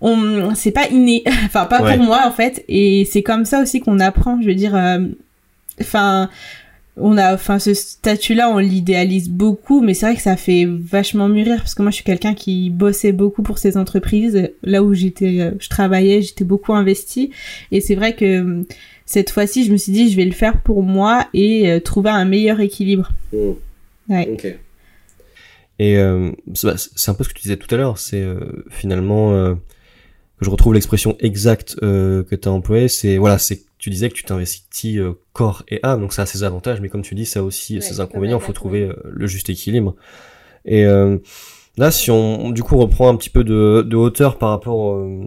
on 0.00 0.54
c'est 0.54 0.72
pas 0.72 0.88
inné 0.90 1.22
enfin 1.46 1.64
pas 1.64 1.82
Ouais. 1.82 1.96
pour 1.96 2.04
moi 2.04 2.20
en 2.26 2.30
fait 2.30 2.64
et 2.68 3.06
c'est 3.10 3.22
comme 3.22 3.44
ça 3.46 3.62
aussi 3.62 3.80
qu'on 3.80 3.98
apprend 3.98 4.38
je 4.42 4.46
veux 4.46 4.54
dire 4.54 4.74
euh, 4.76 4.98
enfin 5.80 6.30
on 6.98 7.18
a 7.18 7.34
enfin 7.34 7.58
ce 7.58 7.74
statut 7.74 8.34
là 8.34 8.48
on 8.48 8.58
l'idéalise 8.58 9.28
beaucoup 9.28 9.82
mais 9.82 9.92
c'est 9.92 10.06
vrai 10.06 10.16
que 10.16 10.22
ça 10.22 10.36
fait 10.36 10.64
vachement 10.66 11.28
mûrir 11.28 11.58
parce 11.58 11.74
que 11.74 11.82
moi 11.82 11.90
je 11.90 11.96
suis 11.96 12.04
quelqu'un 12.04 12.34
qui 12.34 12.70
bossait 12.70 13.12
beaucoup 13.12 13.42
pour 13.42 13.58
ces 13.58 13.76
entreprises 13.76 14.50
là 14.62 14.82
où 14.82 14.94
j'étais 14.94 15.40
euh, 15.40 15.50
je 15.58 15.68
travaillais 15.68 16.22
j'étais 16.22 16.44
beaucoup 16.44 16.72
investi 16.72 17.30
et 17.70 17.80
c'est 17.80 17.94
vrai 17.94 18.14
que 18.14 18.24
euh, 18.24 18.62
cette 19.04 19.30
fois-ci 19.30 19.64
je 19.64 19.72
me 19.72 19.76
suis 19.76 19.92
dit 19.92 20.10
je 20.10 20.16
vais 20.16 20.24
le 20.24 20.32
faire 20.32 20.60
pour 20.62 20.82
moi 20.82 21.26
et 21.34 21.70
euh, 21.70 21.80
trouver 21.80 22.10
un 22.10 22.24
meilleur 22.24 22.60
équilibre 22.60 23.10
Mhm. 23.32 23.54
Ouais. 24.08 24.28
Ok. 24.32 24.56
Et 25.78 25.98
euh, 25.98 26.30
c'est 26.54 26.66
bah, 26.66 26.74
c'est 26.76 27.10
un 27.10 27.14
peu 27.14 27.24
ce 27.24 27.28
que 27.28 27.34
tu 27.34 27.42
disais 27.42 27.56
tout 27.56 27.72
à 27.74 27.76
l'heure, 27.76 27.98
c'est 27.98 28.22
euh, 28.22 28.64
finalement 28.70 29.34
euh, 29.34 29.54
que 30.38 30.44
je 30.44 30.50
retrouve 30.50 30.72
l'expression 30.74 31.16
exacte 31.20 31.76
euh, 31.82 32.22
que 32.22 32.34
tu 32.34 32.48
as 32.48 32.52
employée, 32.52 32.88
c'est 32.88 33.18
voilà, 33.18 33.38
c'est 33.38 33.62
tu 33.86 33.90
disais 33.90 34.08
que 34.08 34.14
tu 34.14 34.24
t'investis 34.24 34.98
euh, 34.98 35.16
corps 35.32 35.62
et 35.68 35.78
âme, 35.84 36.00
donc 36.00 36.12
ça 36.12 36.22
a 36.22 36.26
ses 36.26 36.42
avantages, 36.42 36.80
mais 36.80 36.88
comme 36.88 37.02
tu 37.02 37.14
dis, 37.14 37.24
ça 37.24 37.38
a 37.38 37.42
aussi 37.44 37.76
Ouais, 37.76 37.80
ses 37.80 38.00
inconvénients, 38.00 38.38
mal 38.38 38.44
faut 38.44 38.52
trouver 38.52 38.82
euh, 38.82 38.96
le 39.04 39.28
juste 39.28 39.48
équilibre. 39.48 39.94
Et 40.64 40.84
euh, 40.84 41.18
là, 41.76 41.92
si 41.92 42.10
on 42.10 42.50
du 42.50 42.64
coup 42.64 42.76
reprend 42.78 43.08
un 43.08 43.14
petit 43.14 43.30
peu 43.30 43.44
de, 43.44 43.82
de 43.86 43.94
hauteur 43.94 44.38
par 44.38 44.48
rapport 44.48 44.76
au, 44.76 45.24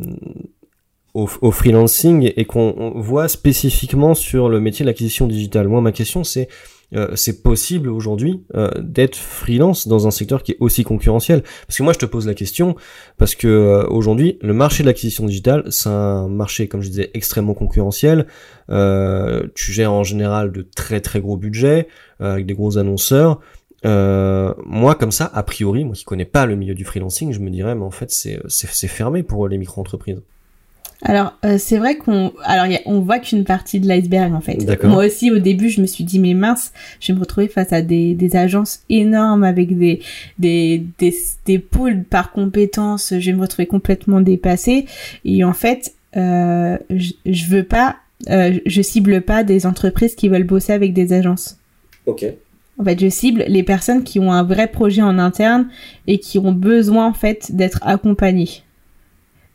au 1.14 1.52
freelancing 1.52 2.34
et 2.36 2.44
qu'on 2.44 2.76
on 2.78 3.00
voit 3.00 3.30
spécifiquement 3.30 4.14
sur 4.14 4.50
le 4.50 4.60
métier 4.60 4.84
de 4.84 4.90
l'acquisition 4.90 5.26
digitale, 5.26 5.70
moi 5.70 5.80
ma 5.80 5.94
question 5.94 6.26
c'est 6.26 6.50
euh, 6.96 7.16
c'est 7.16 7.44
possible 7.44 7.90
aujourd'hui 7.90 8.44
euh, 8.56 8.70
d'être 8.80 9.16
freelance 9.16 9.88
dans 9.88 10.08
un 10.08 10.12
secteur 10.12 10.42
qui 10.42 10.54
est 10.54 10.58
aussi 10.60 10.84
concurrentiel 10.84 11.44
Parce 11.68 11.78
que 11.78 11.84
moi, 11.84 11.94
je 11.94 12.00
te 12.00 12.06
pose 12.06 12.26
la 12.26 12.34
question 12.34 12.76
parce 13.18 13.36
que 13.36 13.48
euh, 13.48 13.88
aujourd'hui, 13.88 14.40
le 14.42 14.54
marché 14.54 14.84
de 14.84 14.88
l'acquisition 14.88 15.26
digitale, 15.26 15.64
c'est 15.70 15.90
un 15.90 16.28
marché, 16.28 16.68
comme 16.68 16.82
je 16.82 16.90
disais, 16.90 17.12
extrêmement 17.14 17.54
concurrentiel. 17.54 18.28
Euh, 18.70 19.48
tu 19.56 19.72
gères 19.72 19.94
en 19.94 20.04
général 20.04 20.52
de 20.52 20.62
très 20.62 21.02
très 21.02 21.22
gros 21.22 21.38
budgets 21.38 21.88
euh, 22.22 22.34
avec 22.34 22.46
des 22.46 22.54
gros 22.54 22.78
annonceurs. 22.78 23.40
Euh, 23.86 24.54
moi, 24.66 24.96
comme 24.96 25.12
ça, 25.12 25.30
a 25.34 25.44
priori, 25.44 25.86
moi 25.86 25.96
qui 25.96 26.04
connais 26.04 26.26
pas 26.26 26.46
le 26.46 26.56
milieu 26.56 26.74
du 26.74 26.86
freelancing, 26.86 27.32
je 27.32 27.40
me 27.40 27.50
dirais, 27.50 27.76
mais 27.76 27.86
en 27.86 27.92
fait, 27.92 28.12
c'est 28.12 28.88
fermé 28.88 29.24
pour 29.24 29.48
les 29.48 29.58
micro-entreprises. 29.58 30.22
Alors 31.02 31.34
euh, 31.46 31.58
c'est 31.58 31.78
vrai 31.78 31.96
qu'on 31.96 32.34
alors 32.44 32.66
il 32.66 32.74
y 32.74 32.76
a- 32.76 32.82
on 32.86 33.00
voit 33.00 33.20
qu'une 33.20 33.46
partie 33.46 33.80
de 33.80 33.88
l'iceberg 33.88 34.34
en 34.34 34.42
fait. 34.42 34.58
Moi 34.90 35.06
aussi 35.06 35.32
au 35.32 35.40
début 35.40 35.70
je 35.70 35.80
me 35.80 35.86
suis 35.88 36.04
dit 36.04 36.20
mais 36.20 36.34
mince, 36.34 36.74
je 37.00 37.08
vais 37.12 37.16
me 37.16 37.22
retrouver 37.22 37.48
face 37.48 37.72
à 37.72 37.82
des, 37.82 38.16
des 38.16 38.36
agences 38.36 38.82
énormes 38.90 39.46
avec 39.46 39.78
des 39.78 40.02
des 40.40 40.84
des 40.98 41.16
des 41.46 41.58
pôles 41.60 42.04
par 42.04 42.34
compétences, 42.34 43.14
je 43.18 43.32
vais 43.32 43.34
me 43.38 43.42
retrouver 43.42 43.66
complètement 43.66 44.20
dépassée 44.20 44.88
et 45.24 45.44
en 45.46 45.54
fait 45.54 45.94
euh, 46.18 46.78
je, 46.90 47.14
je 47.26 47.46
veux 47.46 47.64
pas 47.64 47.96
euh, 48.30 48.60
je 48.66 48.82
cible 48.82 49.22
pas 49.22 49.46
des 49.46 49.66
entreprises 49.66 50.16
qui 50.16 50.28
veulent 50.28 50.44
bosser 50.44 50.74
avec 50.74 50.92
des 50.94 51.14
agences. 51.14 51.58
Ok. 52.08 52.26
En 52.78 52.84
fait, 52.84 53.00
je 53.00 53.10
cible 53.10 53.44
les 53.48 53.64
personnes 53.64 54.04
qui 54.04 54.20
ont 54.20 54.32
un 54.32 54.44
vrai 54.44 54.68
projet 54.68 55.02
en 55.02 55.20
interne 55.20 55.68
et 56.08 56.18
qui 56.20 56.40
ont 56.40 56.52
besoin 56.54 57.06
en 57.08 57.14
fait 57.14 57.54
d'être 57.56 57.80
accompagnées. 57.82 58.64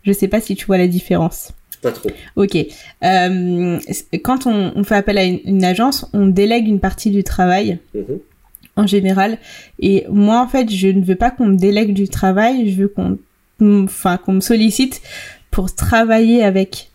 Je 0.05 0.13
sais 0.13 0.29
pas 0.29 0.41
si 0.41 0.55
tu 0.55 0.67
vois 0.67 0.79
la 0.79 0.87
différence. 0.89 1.53
Pas 1.83 1.93
trop. 1.93 2.11
Ok. 2.37 2.57
Euh, 3.03 3.79
quand 4.23 4.47
on, 4.47 4.73
on 4.75 4.85
fait 4.85 4.95
appel 4.95 5.19
à 5.19 5.25
une, 5.25 5.41
une 5.45 5.65
agence, 5.65 6.07
on 6.13 6.27
délègue 6.27 6.67
une 6.69 6.81
partie 6.81 7.11
du 7.11 7.25
travail 7.25 7.79
en 8.77 8.87
général. 8.87 9.39
Et 9.81 10.07
moi, 10.09 10.41
en 10.43 10.49
fait, 10.49 10.71
je 10.71 10.89
ne 10.89 11.03
veux 11.03 11.15
pas 11.17 11.31
qu'on 11.31 11.47
me 11.47 11.57
délègue 11.57 11.93
du 11.93 12.09
travail. 12.09 12.71
Je 12.71 12.83
veux 12.83 12.89
qu'on, 12.89 13.19
enfin, 13.85 14.17
qu'on 14.17 14.33
me 14.35 14.41
sollicite 14.41 15.01
pour 15.51 15.75
travailler 15.75 16.43
avec. 16.43 16.91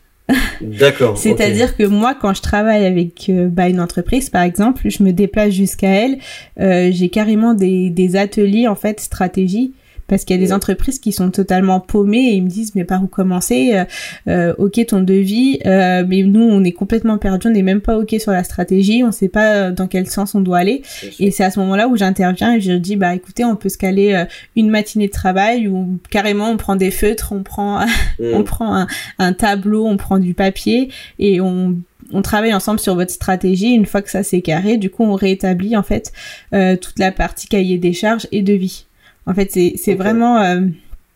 D'accord. 0.60 1.16
C'est-à-dire 1.18 1.76
que 1.76 1.84
moi, 1.84 2.14
quand 2.20 2.34
je 2.34 2.42
travaille 2.42 2.84
avec 2.84 3.28
euh, 3.28 3.48
bah, 3.48 3.68
une 3.68 3.80
entreprise, 3.80 4.28
par 4.28 4.42
exemple, 4.42 4.82
je 4.88 5.02
me 5.02 5.12
déplace 5.12 5.52
jusqu'à 5.52 5.88
elle. 5.90 6.18
euh, 6.60 6.90
J'ai 6.92 7.08
carrément 7.08 7.54
des, 7.54 7.90
des 7.90 8.16
ateliers 8.16 8.66
en 8.68 8.74
fait 8.76 9.00
stratégie. 9.00 9.72
Parce 10.10 10.24
qu'il 10.24 10.34
y 10.34 10.38
a 10.38 10.44
des 10.44 10.52
entreprises 10.52 10.98
qui 10.98 11.12
sont 11.12 11.30
totalement 11.30 11.78
paumées 11.78 12.32
et 12.32 12.34
ils 12.34 12.42
me 12.42 12.48
disent 12.48 12.74
mais 12.74 12.84
par 12.84 13.02
où 13.02 13.06
commencer? 13.06 13.72
Euh, 13.74 13.84
euh, 14.28 14.54
Ok 14.58 14.84
ton 14.88 15.00
devis, 15.00 15.60
euh, 15.64 16.04
mais 16.06 16.22
nous 16.22 16.42
on 16.42 16.64
est 16.64 16.72
complètement 16.72 17.16
perdus, 17.16 17.46
on 17.46 17.50
n'est 17.50 17.62
même 17.62 17.80
pas 17.80 17.96
ok 17.96 18.16
sur 18.18 18.32
la 18.32 18.42
stratégie, 18.42 19.04
on 19.04 19.12
sait 19.12 19.28
pas 19.28 19.70
dans 19.70 19.86
quel 19.86 20.08
sens 20.08 20.34
on 20.34 20.40
doit 20.40 20.58
aller. 20.58 20.82
Et 21.20 21.30
c'est 21.30 21.44
à 21.44 21.50
ce 21.50 21.60
moment-là 21.60 21.86
où 21.86 21.96
j'interviens 21.96 22.54
et 22.54 22.60
je 22.60 22.72
dis 22.72 22.96
bah 22.96 23.14
écoutez 23.14 23.44
on 23.44 23.54
peut 23.54 23.68
se 23.68 23.78
caler 23.78 24.24
une 24.56 24.68
matinée 24.68 25.06
de 25.06 25.12
travail 25.12 25.68
ou 25.68 26.00
carrément 26.10 26.50
on 26.50 26.56
prend 26.56 26.74
des 26.74 26.90
feutres, 26.90 27.32
on 27.32 27.44
prend 27.44 27.86
on 28.20 28.42
prend 28.42 28.74
un, 28.74 28.86
un 29.18 29.32
tableau, 29.32 29.86
on 29.86 29.96
prend 29.96 30.18
du 30.18 30.34
papier 30.34 30.90
et 31.20 31.40
on 31.40 31.76
on 32.12 32.22
travaille 32.22 32.54
ensemble 32.54 32.80
sur 32.80 32.94
votre 32.94 33.12
stratégie. 33.12 33.72
Une 33.72 33.86
fois 33.86 34.02
que 34.02 34.10
ça 34.10 34.22
c'est 34.22 34.40
carré, 34.42 34.76
du 34.76 34.90
coup 34.90 35.04
on 35.04 35.14
réétablit 35.14 35.76
en 35.76 35.82
fait 35.82 36.12
euh, 36.54 36.76
toute 36.76 36.98
la 36.98 37.12
partie 37.12 37.46
cahier 37.48 37.78
des 37.78 37.92
charges 37.92 38.26
et 38.32 38.42
devis. 38.42 38.86
En 39.30 39.34
fait 39.34 39.50
c'est 39.52 39.94
vraiment 39.94 40.42
euh, 40.42 40.60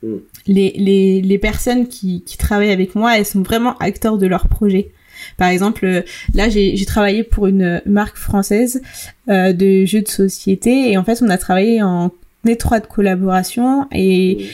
Mm. 0.04 0.16
les, 0.46 0.74
les 0.76 1.22
les 1.22 1.38
personnes 1.38 1.88
qui 1.88 2.22
qui 2.24 2.36
travaillent 2.36 2.72
avec 2.72 2.94
moi, 2.94 3.18
elles 3.18 3.24
sont 3.24 3.42
vraiment 3.42 3.76
acteurs 3.78 4.18
de 4.18 4.26
leur 4.26 4.48
projet. 4.48 4.92
Par 5.38 5.48
exemple, 5.48 5.86
euh, 5.86 6.02
là 6.34 6.48
j'ai 6.48 6.84
travaillé 6.84 7.22
pour 7.24 7.46
une 7.46 7.80
marque 7.86 8.16
française 8.16 8.82
euh, 9.28 9.52
de 9.52 9.84
jeux 9.86 10.02
de 10.02 10.08
société 10.08 10.90
et 10.92 10.98
en 10.98 11.04
fait 11.04 11.22
on 11.22 11.30
a 11.30 11.38
travaillé 11.38 11.82
en 11.82 12.12
étroite 12.46 12.88
collaboration 12.88 13.86
et 13.92 14.46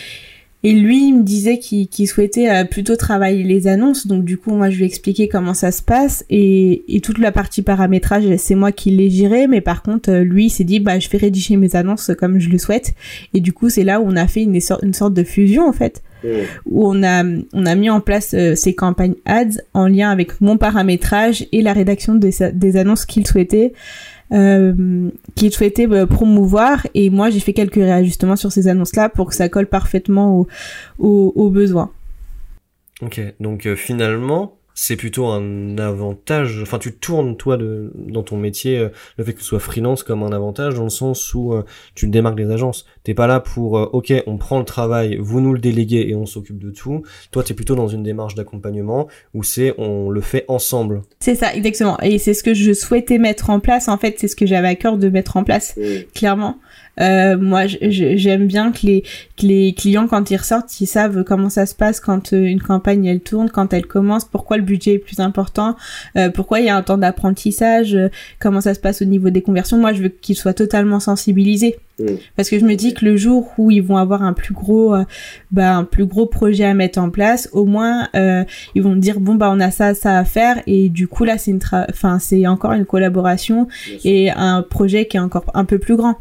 et 0.62 0.72
lui, 0.74 1.08
il 1.08 1.14
me 1.18 1.22
disait 1.22 1.58
qu'il 1.58 2.06
souhaitait 2.08 2.50
euh, 2.50 2.64
plutôt 2.64 2.96
travailler 2.96 3.42
les 3.42 3.66
annonces. 3.66 4.06
Donc 4.06 4.24
du 4.24 4.36
coup, 4.36 4.50
moi, 4.54 4.68
je 4.70 4.76
lui 4.76 4.82
ai 4.84 4.86
expliqué 4.86 5.28
comment 5.28 5.54
ça 5.54 5.72
se 5.72 5.82
passe. 5.82 6.24
Et, 6.28 6.84
et 6.94 7.00
toute 7.00 7.18
la 7.18 7.32
partie 7.32 7.62
paramétrage, 7.62 8.24
c'est 8.36 8.54
moi 8.54 8.70
qui 8.70 8.90
l'ai 8.90 9.08
géré. 9.08 9.46
Mais 9.46 9.60
par 9.60 9.82
contre, 9.82 10.10
euh, 10.10 10.22
lui, 10.22 10.46
il 10.46 10.50
s'est 10.50 10.64
dit, 10.64 10.80
bah, 10.80 10.98
je 10.98 11.08
vais 11.08 11.18
rédiger 11.18 11.56
mes 11.56 11.74
annonces 11.76 12.10
comme 12.18 12.38
je 12.38 12.50
le 12.50 12.58
souhaite. 12.58 12.92
Et 13.32 13.40
du 13.40 13.52
coup, 13.52 13.70
c'est 13.70 13.84
là 13.84 14.00
où 14.00 14.04
on 14.06 14.16
a 14.16 14.26
fait 14.26 14.42
une, 14.42 14.60
sorte- 14.60 14.82
une 14.82 14.94
sorte 14.94 15.14
de 15.14 15.24
fusion, 15.24 15.66
en 15.66 15.72
fait. 15.72 16.02
Où 16.66 16.86
on 16.86 17.02
a, 17.02 17.24
on 17.54 17.64
a 17.64 17.74
mis 17.74 17.88
en 17.88 18.02
place 18.02 18.34
euh, 18.34 18.54
ces 18.54 18.74
campagnes 18.74 19.14
ads 19.24 19.56
en 19.72 19.86
lien 19.86 20.10
avec 20.10 20.42
mon 20.42 20.58
paramétrage 20.58 21.46
et 21.52 21.62
la 21.62 21.72
rédaction 21.72 22.14
des, 22.14 22.32
des 22.52 22.76
annonces 22.76 23.06
qu'il 23.06 23.26
souhaitait. 23.26 23.72
Euh, 24.32 25.10
qu'il 25.34 25.50
souhaitait 25.50 25.88
euh, 25.90 26.06
promouvoir 26.06 26.86
et 26.94 27.10
moi 27.10 27.30
j'ai 27.30 27.40
fait 27.40 27.52
quelques 27.52 27.74
réajustements 27.74 28.36
sur 28.36 28.52
ces 28.52 28.68
annonces 28.68 28.94
là 28.94 29.08
pour 29.08 29.28
que 29.28 29.34
ça 29.34 29.48
colle 29.48 29.66
parfaitement 29.66 30.38
aux, 30.38 30.46
aux, 31.00 31.32
aux 31.34 31.50
besoins. 31.50 31.90
Ok, 33.02 33.20
donc 33.40 33.66
euh, 33.66 33.74
finalement, 33.74 34.59
c'est 34.82 34.96
plutôt 34.96 35.26
un 35.26 35.76
avantage. 35.76 36.60
Enfin, 36.62 36.78
tu 36.78 36.94
tournes 36.94 37.36
toi 37.36 37.58
de, 37.58 37.92
dans 37.94 38.22
ton 38.22 38.38
métier 38.38 38.78
euh, 38.78 38.88
le 39.18 39.24
fait 39.24 39.34
que 39.34 39.40
tu 39.40 39.44
sois 39.44 39.60
freelance 39.60 40.02
comme 40.02 40.22
un 40.22 40.32
avantage 40.32 40.76
dans 40.76 40.84
le 40.84 40.88
sens 40.88 41.34
où 41.34 41.52
euh, 41.52 41.64
tu 41.94 42.08
démarques 42.08 42.38
des 42.38 42.50
agences. 42.50 42.86
T'es 43.04 43.12
pas 43.12 43.26
là 43.26 43.40
pour 43.40 43.76
euh, 43.76 43.90
ok, 43.92 44.10
on 44.26 44.38
prend 44.38 44.58
le 44.58 44.64
travail, 44.64 45.18
vous 45.20 45.42
nous 45.42 45.52
le 45.52 45.58
déléguez 45.58 46.08
et 46.08 46.14
on 46.14 46.24
s'occupe 46.24 46.58
de 46.58 46.70
tout. 46.70 47.02
Toi, 47.30 47.42
t'es 47.42 47.52
plutôt 47.52 47.74
dans 47.74 47.88
une 47.88 48.02
démarche 48.02 48.34
d'accompagnement 48.36 49.06
où 49.34 49.42
c'est 49.42 49.74
on 49.76 50.08
le 50.08 50.22
fait 50.22 50.46
ensemble. 50.48 51.02
C'est 51.20 51.34
ça, 51.34 51.54
exactement. 51.54 52.00
Et 52.00 52.16
c'est 52.16 52.32
ce 52.32 52.42
que 52.42 52.54
je 52.54 52.72
souhaitais 52.72 53.18
mettre 53.18 53.50
en 53.50 53.60
place. 53.60 53.86
En 53.86 53.98
fait, 53.98 54.14
c'est 54.18 54.28
ce 54.28 54.36
que 54.36 54.46
j'avais 54.46 54.68
à 54.68 54.76
cœur 54.76 54.96
de 54.96 55.10
mettre 55.10 55.36
en 55.36 55.44
place, 55.44 55.78
clairement. 56.14 56.56
Euh, 57.00 57.36
moi, 57.38 57.62
j'aime 57.66 58.46
bien 58.46 58.72
que 58.72 58.86
les, 58.86 59.02
que 59.36 59.46
les 59.46 59.72
clients, 59.72 60.06
quand 60.06 60.30
ils 60.30 60.36
ressortent, 60.36 60.80
ils 60.80 60.86
savent 60.86 61.24
comment 61.24 61.50
ça 61.50 61.66
se 61.66 61.74
passe 61.74 62.00
quand 62.00 62.32
euh, 62.32 62.44
une 62.44 62.60
campagne 62.60 63.06
elle 63.06 63.20
tourne, 63.20 63.50
quand 63.50 63.72
elle 63.72 63.86
commence, 63.86 64.24
pourquoi 64.24 64.56
le 64.56 64.62
budget 64.62 64.94
est 64.94 64.98
plus 64.98 65.20
important, 65.20 65.76
euh, 66.16 66.30
pourquoi 66.30 66.60
il 66.60 66.66
y 66.66 66.68
a 66.68 66.76
un 66.76 66.82
temps 66.82 66.98
d'apprentissage, 66.98 67.94
euh, 67.94 68.08
comment 68.38 68.60
ça 68.60 68.74
se 68.74 68.80
passe 68.80 69.02
au 69.02 69.06
niveau 69.06 69.30
des 69.30 69.42
conversions. 69.42 69.78
Moi, 69.78 69.92
je 69.92 70.02
veux 70.02 70.08
qu'ils 70.08 70.36
soient 70.36 70.54
totalement 70.54 71.00
sensibilisés. 71.00 71.76
Mm. 71.98 72.06
Parce 72.36 72.50
que 72.50 72.58
je 72.58 72.64
me 72.64 72.74
dis 72.74 72.94
que 72.94 73.04
le 73.04 73.16
jour 73.16 73.52
où 73.58 73.70
ils 73.70 73.82
vont 73.82 73.96
avoir 73.96 74.22
un 74.22 74.32
plus 74.32 74.54
gros, 74.54 74.94
bah, 75.50 75.76
un 75.76 75.84
plus 75.84 76.06
gros 76.06 76.26
projet 76.26 76.64
à 76.64 76.74
mettre 76.74 76.98
en 76.98 77.10
place, 77.10 77.48
au 77.52 77.66
moins 77.66 78.08
ils 78.14 78.82
vont 78.82 78.96
dire 78.96 79.20
bon 79.20 79.34
bah 79.34 79.50
on 79.52 79.60
a 79.60 79.70
ça, 79.70 79.94
ça 79.94 80.18
à 80.18 80.24
faire 80.24 80.62
et 80.66 80.88
du 80.88 81.08
coup 81.08 81.24
là 81.24 81.36
c'est 81.36 81.50
une, 81.50 81.60
enfin 81.90 82.18
c'est 82.18 82.46
encore 82.46 82.72
une 82.72 82.86
collaboration 82.86 83.68
et 84.04 84.30
un 84.30 84.62
projet 84.62 85.06
qui 85.06 85.18
est 85.18 85.20
encore 85.20 85.44
un 85.52 85.66
peu 85.66 85.78
plus 85.78 85.96
grand. 85.96 86.16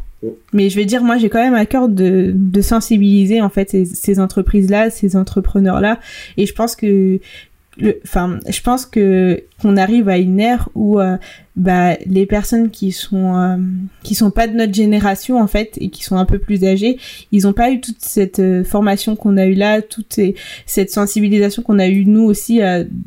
Mais 0.51 0.69
je 0.69 0.75
vais 0.75 0.85
dire, 0.85 1.03
moi, 1.03 1.17
j'ai 1.17 1.29
quand 1.29 1.41
même 1.41 1.53
à 1.53 1.65
cœur 1.65 1.87
de, 1.87 2.35
sensibiliser 2.61 3.41
en 3.41 3.49
fait 3.49 3.69
ces, 3.85 4.19
entreprises-là, 4.19 4.89
ces 4.89 5.15
entrepreneurs-là, 5.15 5.99
et 6.37 6.45
je 6.45 6.53
pense 6.53 6.75
que, 6.75 7.19
enfin, 8.03 8.39
je 8.49 8.61
pense 8.61 8.85
que 8.85 9.43
qu'on 9.61 9.77
arrive 9.77 10.09
à 10.09 10.17
une 10.17 10.39
ère 10.39 10.67
où 10.75 10.99
euh, 10.99 11.17
bah, 11.55 11.95
les 12.05 12.25
personnes 12.25 12.69
qui 12.69 12.91
sont 12.91 13.37
euh, 13.37 13.55
qui 14.03 14.13
sont 14.15 14.31
pas 14.31 14.47
de 14.47 14.55
notre 14.55 14.73
génération 14.73 15.39
en 15.39 15.47
fait 15.47 15.77
et 15.79 15.89
qui 15.89 16.03
sont 16.03 16.17
un 16.17 16.25
peu 16.25 16.39
plus 16.39 16.65
âgées, 16.65 16.97
ils 17.31 17.47
ont 17.47 17.53
pas 17.53 17.71
eu 17.71 17.79
toute 17.79 17.99
cette 18.01 18.39
euh, 18.39 18.65
formation 18.65 19.15
qu'on 19.15 19.37
a 19.37 19.45
eu 19.45 19.53
là, 19.53 19.81
toute 19.81 20.19
cette 20.65 20.91
sensibilisation 20.91 21.63
qu'on 21.63 21.79
a 21.79 21.87
eu 21.87 22.05
nous 22.05 22.23
aussi, 22.23 22.59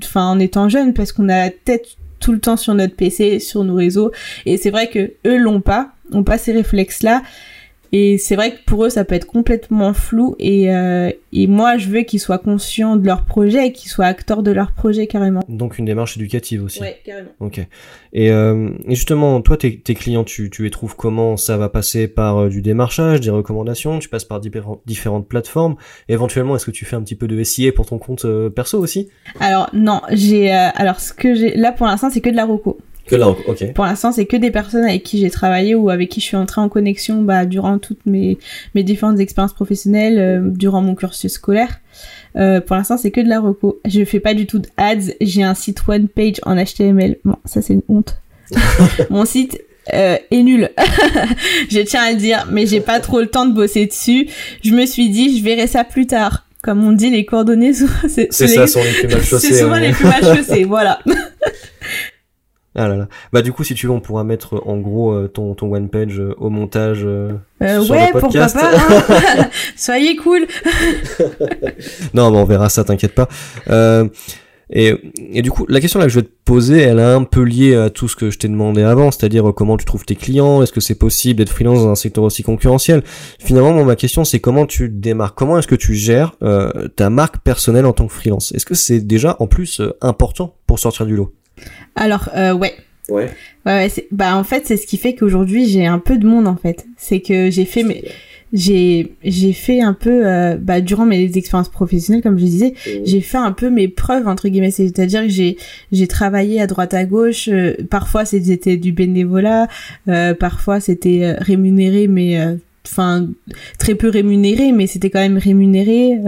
enfin, 0.03 0.29
en 0.29 0.39
étant 0.39 0.71
jeunes, 0.71 0.95
parce 0.95 1.13
qu'on 1.13 1.29
a 1.29 1.45
la 1.45 1.51
tête 1.51 1.85
tout 2.21 2.33
le 2.33 2.39
temps 2.39 2.57
sur 2.57 2.75
notre 2.75 2.95
PC, 2.95 3.39
sur 3.39 3.65
nos 3.65 3.75
réseaux, 3.75 4.13
et 4.47 4.57
c'est 4.57 4.71
vrai 4.71 4.89
que 4.89 5.13
eux 5.27 5.37
l'ont 5.37 5.61
pas 5.61 5.93
ont 6.13 6.25
pas 6.25 6.39
ces 6.39 6.53
réflexes-là. 6.53 7.23
Et 7.95 8.17
c'est 8.17 8.37
vrai 8.37 8.53
que 8.53 8.65
pour 8.65 8.87
eux, 8.87 8.89
ça 8.89 9.05
peut 9.05 9.15
être 9.15 9.27
complètement 9.27 9.93
flou. 9.93 10.35
Et, 10.39 10.75
euh, 10.75 11.11
et 11.35 11.47
moi, 11.47 11.77
je 11.77 11.91
veux 11.91 12.01
qu'ils 12.01 12.21
soient 12.21 12.39
conscients 12.39 12.97
de 12.97 13.05
leur 13.05 13.27
projet 13.27 13.67
et 13.67 13.73
qu'ils 13.73 13.91
soient 13.91 14.07
acteurs 14.07 14.43
de 14.43 14.51
leur 14.51 14.73
projet 14.73 15.07
carrément. 15.07 15.43
Donc 15.47 15.77
une 15.77 15.85
démarche 15.85 16.17
éducative 16.17 16.65
aussi. 16.65 16.81
Ouais, 16.81 17.03
carrément. 17.05 17.29
Ok. 17.41 17.61
Et, 18.15 18.31
euh, 18.31 18.71
et 18.89 18.95
justement, 18.95 19.43
toi, 19.43 19.59
tes, 19.59 19.79
tes 19.79 19.95
clients, 19.95 20.25
tu, 20.25 20.49
tu 20.49 20.63
les 20.63 20.71
trouves 20.71 20.97
comment? 20.97 21.37
Ça 21.37 21.59
va 21.59 21.69
passer 21.69 22.09
par 22.09 22.39
euh, 22.39 22.49
du 22.49 22.63
démarchage, 22.63 23.21
des 23.21 23.29
recommandations? 23.29 23.99
Tu 23.99 24.09
passes 24.09 24.25
par 24.25 24.41
différentes 24.41 25.29
plateformes? 25.29 25.77
Éventuellement, 26.09 26.57
est-ce 26.57 26.65
que 26.65 26.71
tu 26.71 26.87
fais 26.87 26.97
un 26.97 27.03
petit 27.03 27.17
peu 27.17 27.29
de 27.29 27.43
SIA 27.45 27.73
pour 27.73 27.85
ton 27.85 27.99
compte 27.99 28.25
perso 28.55 28.79
aussi? 28.79 29.11
Alors 29.39 29.69
non, 29.75 30.01
j'ai 30.13 30.51
alors 30.51 30.99
ce 30.99 31.13
que 31.13 31.35
j'ai 31.35 31.55
là 31.57 31.73
pour 31.73 31.87
l'instant, 31.87 32.09
c'est 32.09 32.23
que 32.23 32.31
de 32.31 32.37
la 32.37 32.47
reco. 32.47 32.79
Que 33.07 33.17
là, 33.17 33.29
ok. 33.29 33.73
Pour 33.75 33.85
l'instant, 33.85 34.13
c'est 34.13 34.27
que 34.27 34.37
des 34.37 34.51
personnes 34.51 34.85
avec 34.85 35.03
qui 35.03 35.19
j'ai 35.19 35.31
travaillé 35.31 35.75
ou 35.75 35.91
avec 35.91 36.09
qui 36.09 36.21
je 36.21 36.27
suis 36.27 36.37
entrée 36.37 36.61
en 36.61 36.69
connexion 36.69 37.23
bah, 37.23 37.47
durant 37.47 37.79
toutes 37.79 38.05
mes, 38.07 38.39
mes 38.75 38.83
différentes 38.83 39.19
expériences 39.19 39.55
professionnelles, 39.55 40.19
euh, 40.19 40.41
durant 40.45 40.83
mon 40.83 40.95
cursus 40.95 41.33
scolaire. 41.33 41.81
Euh, 42.37 42.61
pour 42.61 42.77
l'instant, 42.77 42.97
c'est 42.97 43.11
que 43.11 43.21
de 43.21 43.29
la 43.29 43.41
reco. 43.41 43.81
Je 43.85 44.05
fais 44.05 44.21
pas 44.21 44.35
du 44.35 44.47
tout 44.47 44.61
d'ads. 44.61 45.13
J'ai 45.21 45.43
un 45.43 45.55
site 45.55 45.83
one 45.87 46.09
page 46.09 46.37
en 46.45 46.57
HTML. 46.57 47.17
Bon, 47.25 47.37
ça 47.45 47.61
c'est 47.61 47.75
une 47.75 47.83
honte. 47.89 48.19
mon 49.11 49.25
site 49.25 49.61
euh, 49.93 50.17
est 50.31 50.43
nul. 50.43 50.71
je 51.71 51.81
tiens 51.81 52.03
à 52.03 52.13
le 52.13 52.19
dire, 52.19 52.47
mais 52.51 52.67
j'ai 52.67 52.81
pas 52.81 53.01
trop 53.01 53.21
le 53.21 53.27
temps 53.27 53.47
de 53.47 53.53
bosser 53.53 53.87
dessus. 53.87 54.29
Je 54.63 54.73
me 54.73 54.87
suis 54.87 55.11
dit, 55.11 55.39
je 55.39 55.45
verrai 55.45 55.67
ça 55.67 55.85
plus 55.85 56.07
tard. 56.07 56.47
Comme 56.63 56.85
on 56.87 56.93
dit, 56.93 57.11
les 57.11 57.25
coordonnées, 57.25 57.73
c'est 58.09 58.33
ça, 58.33 58.67
sont 58.69 58.83
les 58.83 58.93
plus 58.93 59.09
mal 59.09 59.25
chaussées. 59.25 59.49
C'est 59.49 59.61
souvent 59.61 59.77
les 59.77 59.91
plus 59.91 60.05
mal 60.05 60.37
chaussées, 60.37 60.65
voilà. 60.65 61.01
Ah 62.75 62.89
là 62.89 62.97
là. 62.97 63.09
Bah 63.33 63.43
du 63.43 63.53
coup, 63.53 63.65
si 63.65 63.75
tu 63.75 63.87
veux, 63.87 63.93
on 63.93 64.01
pourra 64.01 64.25
mettre 64.25 64.63
en 64.67 64.79
gros 64.79 65.13
euh, 65.13 65.29
ton, 65.29 65.55
ton 65.55 65.73
one 65.73 65.91
page 65.91 66.19
euh, 66.19 66.35
au 66.39 66.49
montage 66.49 67.03
euh, 67.05 67.33
sur 67.61 67.91
ouais, 67.91 68.11
le 68.15 68.21
podcast. 68.21 68.57
pourquoi 68.59 69.01
pas. 69.03 69.43
Hein. 69.43 69.51
Soyez 69.77 70.17
cool. 70.17 70.47
non, 72.15 72.31
mais 72.31 72.39
on 72.39 72.45
verra 72.45 72.71
ça, 72.71 72.83
t'inquiète 72.83 73.15
pas. 73.15 73.29
et, 74.71 74.95
et 75.19 75.43
du 75.43 75.51
coup, 75.51 75.67
la 75.69 75.83
question 75.83 76.01
là 76.01 76.07
que 76.07 76.13
je 76.13 76.21
vais 76.21 76.25
te 76.25 76.33
poser, 76.47 76.81
elle 76.81 76.99
est 76.99 77.03
un 77.03 77.25
peu 77.25 77.43
liée 77.43 77.77
à 77.77 77.91
tout 77.91 78.09
ce 78.09 78.17
que 78.17 78.31
je 78.31 78.39
t'ai 78.39 78.49
demandé 78.49 78.83
avant, 78.83 79.11
c'est-à-dire 79.11 79.53
comment 79.55 79.77
tu 79.77 79.85
trouves 79.85 80.07
tes 80.07 80.17
clients, 80.17 80.63
est-ce 80.63 80.73
que 80.73 80.81
c'est 80.81 80.95
possible 80.95 81.37
d'être 81.37 81.51
freelance 81.51 81.81
dans 81.81 81.91
un 81.91 81.95
secteur 81.95 82.25
aussi 82.25 82.43
concurrentiel? 82.43 83.03
Finalement, 83.39 83.85
ma 83.85 83.97
question 83.97 84.25
c'est 84.25 84.41
comment 84.41 84.65
tu 84.65 84.89
démarres, 84.89 85.35
comment 85.35 85.59
est-ce 85.59 85.69
que 85.69 85.75
tu 85.75 85.95
gères 85.95 86.37
ta 86.97 87.11
marque 87.11 87.41
personnelle 87.41 87.85
en 87.85 87.93
tant 87.93 88.07
que 88.07 88.15
freelance? 88.15 88.51
Est-ce 88.53 88.65
que 88.65 88.75
c'est 88.75 89.01
déjà 89.01 89.37
en 89.41 89.47
plus 89.47 89.83
important 90.01 90.57
pour 90.67 90.79
sortir 90.79 91.05
du 91.05 91.17
lot? 91.17 91.35
Alors, 91.95 92.31
euh, 92.37 92.53
ouais. 92.53 92.75
Ouais. 93.09 93.31
Ouais, 93.67 93.91
bah 94.11 94.37
en 94.37 94.45
fait, 94.45 94.67
c'est 94.67 94.77
ce 94.77 94.87
qui 94.87 94.97
fait 94.97 95.15
qu'aujourd'hui 95.15 95.67
j'ai 95.67 95.87
un 95.87 95.99
peu 95.99 96.17
de 96.19 96.27
monde 96.27 96.47
en 96.49 96.57
fait. 96.57 96.87
C'est 96.97 97.21
que 97.21 97.51
j'ai 97.51 97.65
fait 97.65 97.83
mes 97.83 98.05
j'ai 98.53 99.15
j'ai 99.25 99.53
fait 99.53 99.81
un 99.81 99.95
peu 99.95 100.27
euh, 100.27 100.57
bah 100.61 100.81
durant 100.81 101.07
mes 101.07 101.37
expériences 101.37 101.71
professionnelles 101.71 102.23
comme 102.23 102.39
je 102.39 102.45
disais 102.45 102.75
mmh. 102.87 102.91
j'ai 103.05 103.21
fait 103.21 103.39
un 103.39 103.53
peu 103.53 103.71
mes 103.71 103.89
preuves 103.89 104.29
entre 104.29 104.49
guillemets 104.49 104.71
c'est-à-dire 104.71 105.23
que 105.23 105.29
j'ai 105.29 105.57
j'ai 105.91 106.07
travaillé 106.07 106.61
à 106.61 106.67
droite 106.67 106.93
à 106.95 107.05
gauche 107.05 107.49
euh, 107.49 107.75
parfois 107.91 108.25
c'était 108.25 108.77
du 108.77 108.93
bénévolat 108.93 109.69
euh, 110.09 110.35
parfois 110.35 110.81
c'était 110.81 111.21
euh, 111.23 111.35
rémunéré 111.39 112.09
mais 112.09 112.39
enfin 112.87 113.27
très 113.79 113.95
peu 113.95 114.09
rémunéré 114.11 114.73
mais 114.73 114.87
c'était 114.87 115.09
quand 115.09 115.21
même 115.21 115.39
rémunéré 115.39 116.19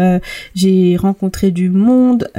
j'ai 0.54 0.96
rencontré 0.96 1.50
du 1.50 1.68
monde 1.68 2.30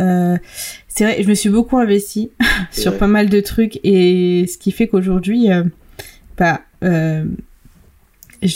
c'est 0.95 1.03
vrai, 1.03 1.21
je 1.21 1.27
me 1.27 1.33
suis 1.33 1.49
beaucoup 1.49 1.77
investie 1.77 2.31
sur 2.71 2.97
pas 2.97 3.07
mal 3.07 3.29
de 3.29 3.41
trucs 3.41 3.79
et 3.83 4.45
ce 4.47 4.57
qui 4.57 4.71
fait 4.71 4.87
qu'aujourd'hui, 4.87 5.51
euh, 5.51 5.63
bah, 6.37 6.61
euh, 6.83 7.25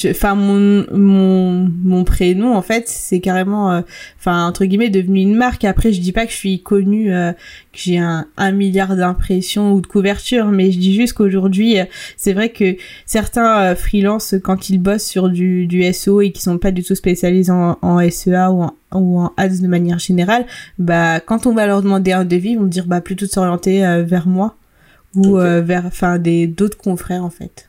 enfin 0.09 0.35
mon, 0.35 0.85
mon 0.91 1.69
mon 1.83 2.03
prénom 2.03 2.55
en 2.55 2.61
fait 2.61 2.87
c'est 2.87 3.19
carrément 3.19 3.71
euh, 3.71 3.81
enfin 4.17 4.45
entre 4.45 4.65
guillemets 4.65 4.89
devenu 4.89 5.21
une 5.21 5.35
marque. 5.35 5.63
Après 5.63 5.93
je 5.93 6.01
dis 6.01 6.11
pas 6.11 6.25
que 6.25 6.31
je 6.31 6.37
suis 6.37 6.61
connue 6.61 7.13
euh, 7.13 7.31
que 7.31 7.79
j'ai 7.79 7.97
un, 7.97 8.27
un 8.37 8.51
milliard 8.51 8.95
d'impressions 8.95 9.73
ou 9.73 9.81
de 9.81 9.87
couvertures 9.87 10.47
mais 10.47 10.71
je 10.71 10.79
dis 10.79 10.95
juste 10.95 11.13
qu'aujourd'hui 11.13 11.79
euh, 11.79 11.85
c'est 12.17 12.33
vrai 12.33 12.49
que 12.49 12.75
certains 13.05 13.75
freelance 13.75 14.35
quand 14.43 14.69
ils 14.69 14.79
bossent 14.79 15.05
sur 15.05 15.29
du 15.29 15.67
du 15.67 15.83
SEO 15.93 16.21
et 16.21 16.31
qui 16.31 16.41
sont 16.41 16.57
pas 16.57 16.71
du 16.71 16.83
tout 16.83 16.95
spécialisés 16.95 17.51
en, 17.51 17.77
en 17.81 18.09
SEA 18.09 18.51
ou 18.51 18.63
en 18.63 18.73
ou 18.93 19.19
en 19.19 19.33
ads 19.37 19.61
de 19.61 19.67
manière 19.67 19.99
générale 19.99 20.45
bah 20.79 21.19
quand 21.19 21.45
on 21.45 21.53
va 21.53 21.67
leur 21.67 21.81
demander 21.81 22.11
un 22.11 22.25
devis 22.25 22.51
ils 22.51 22.57
vont 22.59 22.65
dire 22.65 22.87
bah 22.87 23.01
plutôt 23.01 23.25
de 23.25 23.31
s'orienter 23.31 23.81
vers 24.03 24.27
moi 24.27 24.55
ou 25.15 25.37
vers 25.37 25.85
enfin 25.85 26.17
des 26.17 26.47
d'autres 26.47 26.77
confrères 26.77 27.23
en 27.23 27.29
fait 27.29 27.68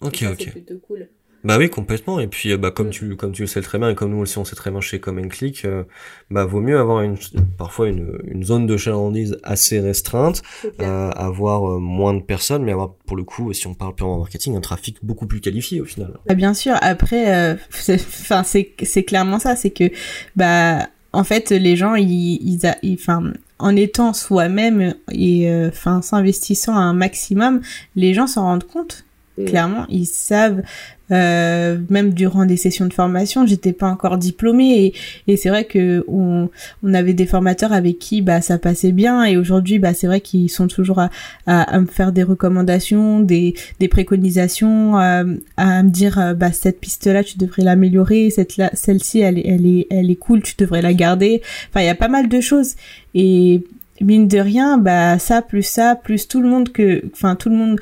Ok, 0.00 0.24
ok. 0.30 0.52
cool. 0.86 1.08
Bah 1.44 1.58
oui, 1.58 1.68
complètement. 1.68 2.20
Et 2.20 2.26
puis, 2.26 2.52
euh, 2.52 2.56
bah, 2.56 2.70
comme 2.70 2.88
mm. 2.88 2.90
tu, 2.90 3.16
comme 3.16 3.32
tu 3.32 3.42
le 3.42 3.46
sais 3.46 3.60
très 3.60 3.78
bien, 3.78 3.90
et 3.90 3.94
comme 3.94 4.10
nous 4.10 4.18
aussi 4.18 4.38
on 4.38 4.46
sait 4.46 4.56
très 4.56 4.70
bien 4.70 4.80
chez 4.80 4.98
Common 4.98 5.28
Click, 5.28 5.66
euh, 5.66 5.84
bah, 6.30 6.46
vaut 6.46 6.60
mieux 6.60 6.78
avoir 6.78 7.02
une, 7.02 7.16
parfois 7.58 7.88
une, 7.88 8.18
une 8.26 8.42
zone 8.44 8.66
de 8.66 8.78
chalandise 8.78 9.36
assez 9.42 9.78
restreinte, 9.78 10.42
euh, 10.80 11.10
avoir 11.10 11.70
euh, 11.70 11.78
moins 11.78 12.14
de 12.14 12.22
personnes, 12.22 12.64
mais 12.64 12.72
avoir, 12.72 12.94
pour 13.06 13.16
le 13.16 13.24
coup, 13.24 13.52
si 13.52 13.66
on 13.66 13.74
parle 13.74 13.94
purement 13.94 14.18
marketing, 14.18 14.56
un 14.56 14.62
trafic 14.62 15.04
beaucoup 15.04 15.26
plus 15.26 15.42
qualifié 15.42 15.82
au 15.82 15.84
final. 15.84 16.14
Bah, 16.26 16.34
bien 16.34 16.54
sûr. 16.54 16.76
Après, 16.80 17.58
enfin, 17.90 18.42
c'est, 18.42 18.72
c'est 18.82 19.02
clairement 19.02 19.38
ça, 19.38 19.54
c'est 19.54 19.70
que, 19.70 19.90
bah, 20.36 20.88
en 21.12 21.24
fait, 21.24 21.50
les 21.50 21.76
gens, 21.76 21.94
ils, 21.94 22.08
ils, 22.42 22.94
enfin, 22.94 23.34
en 23.58 23.76
étant 23.76 24.14
soi-même 24.14 24.94
et, 25.12 25.46
enfin, 25.68 26.00
s'investissant 26.00 26.74
un 26.74 26.94
maximum, 26.94 27.60
les 27.96 28.14
gens 28.14 28.26
s'en 28.26 28.44
rendent 28.44 28.64
compte 28.64 29.04
Clairement, 29.36 29.84
ils 29.88 30.06
savent, 30.06 30.62
euh, 31.10 31.78
même 31.90 32.14
durant 32.14 32.46
des 32.46 32.56
sessions 32.56 32.86
de 32.86 32.92
formation, 32.92 33.44
j'étais 33.46 33.72
pas 33.72 33.88
encore 33.88 34.16
diplômée 34.16 34.84
et, 34.86 34.94
et 35.26 35.36
c'est 35.36 35.48
vrai 35.48 35.64
que 35.64 36.04
on, 36.06 36.48
on, 36.84 36.94
avait 36.94 37.14
des 37.14 37.26
formateurs 37.26 37.72
avec 37.72 37.98
qui 37.98 38.22
bah 38.22 38.40
ça 38.40 38.58
passait 38.58 38.92
bien 38.92 39.24
et 39.24 39.36
aujourd'hui 39.36 39.80
bah 39.80 39.92
c'est 39.92 40.06
vrai 40.06 40.20
qu'ils 40.20 40.50
sont 40.50 40.68
toujours 40.68 41.00
à, 41.00 41.10
à, 41.46 41.80
me 41.80 41.86
faire 41.86 42.12
des 42.12 42.22
recommandations, 42.22 43.18
des, 43.18 43.54
des 43.80 43.88
préconisations, 43.88 45.00
euh, 45.00 45.34
à 45.56 45.82
me 45.82 45.90
dire 45.90 46.18
euh, 46.20 46.34
bah 46.34 46.52
cette 46.52 46.78
piste 46.78 47.08
là 47.08 47.24
tu 47.24 47.36
devrais 47.36 47.64
l'améliorer, 47.64 48.30
cette 48.30 48.56
là 48.56 48.70
celle-ci 48.72 49.18
elle, 49.18 49.42
elle 49.44 49.66
est 49.66 49.88
elle 49.90 50.12
est 50.12 50.16
cool, 50.16 50.42
tu 50.42 50.54
devrais 50.56 50.80
la 50.80 50.94
garder. 50.94 51.42
Enfin 51.70 51.80
il 51.80 51.86
y 51.86 51.90
a 51.90 51.96
pas 51.96 52.08
mal 52.08 52.28
de 52.28 52.40
choses 52.40 52.76
et 53.14 53.64
mine 54.00 54.28
de 54.28 54.38
rien 54.38 54.78
bah 54.78 55.18
ça 55.18 55.42
plus 55.42 55.64
ça 55.64 55.96
plus 55.96 56.28
tout 56.28 56.40
le 56.40 56.48
monde 56.48 56.70
que 56.70 57.02
enfin 57.12 57.34
tout 57.34 57.48
le 57.48 57.56
monde 57.56 57.80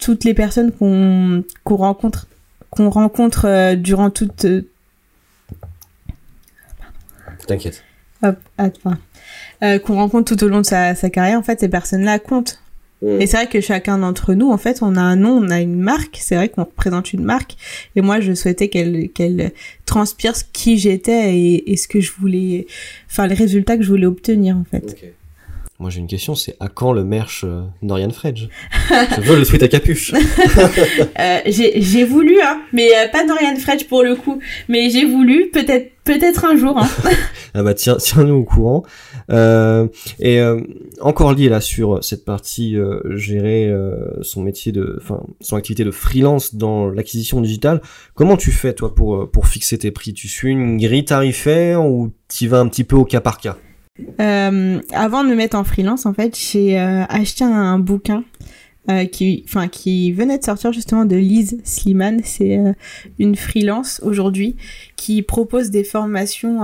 toutes 0.00 0.24
les 0.24 0.34
personnes 0.34 0.72
qu'on 0.72 1.44
rencontre 1.76 2.26
qu'on 2.70 2.88
rencontre 2.88 3.46
euh, 3.46 3.74
durant 3.74 4.10
toute 4.10 4.44
euh, 4.44 4.62
T'inquiète. 7.46 7.82
Hop, 8.22 8.36
attends. 8.58 8.96
Euh, 9.62 9.78
qu'on 9.78 9.94
rencontre 9.94 10.34
tout 10.34 10.44
au 10.44 10.48
long 10.48 10.60
de 10.60 10.66
sa, 10.66 10.94
sa 10.94 11.10
carrière, 11.10 11.38
en 11.38 11.42
fait, 11.42 11.60
ces 11.60 11.68
personnes-là 11.68 12.18
comptent. 12.18 12.60
Mm. 13.02 13.20
Et 13.20 13.26
c'est 13.26 13.36
vrai 13.38 13.48
que 13.48 13.60
chacun 13.60 13.98
d'entre 13.98 14.34
nous, 14.34 14.50
en 14.50 14.58
fait, 14.58 14.82
on 14.82 14.94
a 14.94 15.00
un 15.00 15.16
nom, 15.16 15.42
on 15.42 15.50
a 15.50 15.60
une 15.60 15.80
marque. 15.80 16.18
C'est 16.20 16.36
vrai 16.36 16.48
qu'on 16.48 16.64
représente 16.64 17.12
une 17.12 17.24
marque. 17.24 17.56
Et 17.96 18.02
moi, 18.02 18.20
je 18.20 18.34
souhaitais 18.34 18.68
qu'elle 18.68 19.08
qu'elle 19.10 19.52
transpire 19.86 20.36
ce 20.36 20.44
qui 20.52 20.78
j'étais 20.78 21.34
et, 21.34 21.72
et, 21.72 21.76
ce 21.76 21.88
que 21.88 22.00
je 22.00 22.12
voulais, 22.12 22.66
enfin, 23.10 23.26
les 23.26 23.34
résultats 23.34 23.76
que 23.76 23.82
je 23.82 23.88
voulais 23.88 24.06
obtenir, 24.06 24.56
en 24.56 24.64
fait. 24.64 25.14
Moi 25.80 25.88
j'ai 25.88 26.00
une 26.00 26.08
question, 26.08 26.34
c'est 26.34 26.56
à 26.60 26.68
quand 26.68 26.92
le 26.92 27.04
merch 27.04 27.42
euh, 27.42 27.62
Norian 27.80 28.10
Fredge 28.10 28.48
Je 28.90 29.20
veux 29.22 29.38
le 29.38 29.44
sweat 29.44 29.62
à 29.62 29.68
capuche. 29.68 30.12
euh, 31.18 31.38
j'ai 31.46 32.04
voulu, 32.04 32.38
hein, 32.42 32.60
mais 32.74 32.90
euh, 32.94 33.08
pas 33.10 33.24
Norian 33.24 33.56
Fredge 33.56 33.84
pour 33.84 34.02
le 34.02 34.14
coup. 34.14 34.40
Mais 34.68 34.90
j'ai 34.90 35.06
voulu, 35.06 35.48
peut-être 35.50 35.90
peut-être 36.04 36.44
un 36.44 36.54
jour. 36.54 36.76
Hein. 36.76 36.86
ah 37.54 37.62
bah 37.62 37.72
tiens, 37.72 37.96
tiens-nous 37.96 38.34
au 38.34 38.44
courant. 38.44 38.82
Euh, 39.30 39.86
et 40.18 40.38
euh, 40.38 40.60
encore 41.00 41.32
lié 41.32 41.48
là 41.48 41.62
sur 41.62 42.04
cette 42.04 42.26
partie 42.26 42.76
gérer 43.14 43.72
son 44.20 44.42
métier 44.42 44.72
de, 44.72 44.98
enfin 45.00 45.22
son 45.40 45.56
activité 45.56 45.84
de 45.84 45.90
freelance 45.90 46.56
dans 46.56 46.88
l'acquisition 46.88 47.40
digitale. 47.40 47.80
Comment 48.14 48.36
tu 48.36 48.52
fais 48.52 48.74
toi 48.74 48.94
pour 48.94 49.30
pour 49.30 49.46
fixer 49.46 49.78
tes 49.78 49.90
prix? 49.90 50.12
Tu 50.12 50.28
suis 50.28 50.50
une 50.50 50.76
grille 50.76 51.06
tarifaire 51.06 51.86
ou 51.86 52.12
tu 52.28 52.48
vas 52.48 52.58
un 52.58 52.68
petit 52.68 52.84
peu 52.84 52.96
au 52.96 53.06
cas 53.06 53.22
par 53.22 53.38
cas? 53.38 53.56
Euh, 54.20 54.80
avant 54.92 55.24
de 55.24 55.28
me 55.28 55.34
mettre 55.34 55.56
en 55.56 55.64
freelance, 55.64 56.06
en 56.06 56.14
fait, 56.14 56.36
j'ai 56.38 56.78
euh, 56.78 57.04
acheté 57.08 57.44
un, 57.44 57.78
bouquin 57.78 58.24
euh, 58.90 59.04
qui, 59.06 59.44
enfin, 59.46 59.68
qui 59.68 60.12
venait 60.12 60.38
de 60.38 60.44
sortir 60.44 60.72
justement 60.72 61.04
de 61.04 61.16
Lise 61.16 61.58
Sliman. 61.64 62.20
C'est 62.24 62.58
une 63.18 63.36
freelance 63.36 64.00
aujourd'hui 64.02 64.56
qui 64.96 65.22
propose 65.22 65.70
des 65.70 65.84
formations 65.84 66.60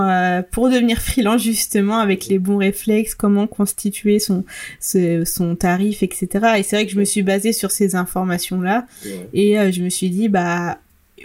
pour 0.51 0.69
devenir 0.69 1.01
freelance 1.01 1.43
justement 1.43 1.99
avec 1.99 2.27
les 2.27 2.39
bons 2.39 2.59
réflexes, 2.59 3.15
comment 3.15 3.47
constituer 3.47 4.19
son 4.19 4.45
son 4.81 5.57
tarif, 5.57 6.03
etc. 6.03 6.29
Et 6.59 6.63
c'est 6.63 6.77
vrai 6.77 6.87
que 6.87 6.93
je 6.93 6.99
me 6.99 7.05
suis 7.05 7.23
basée 7.23 7.53
sur 7.53 7.71
ces 7.71 7.95
informations 7.95 8.61
là 8.61 8.87
et 9.33 9.57
je 9.73 9.83
me 9.83 9.91
suis 9.91 10.11
dit 10.11 10.29
bah 10.29 10.79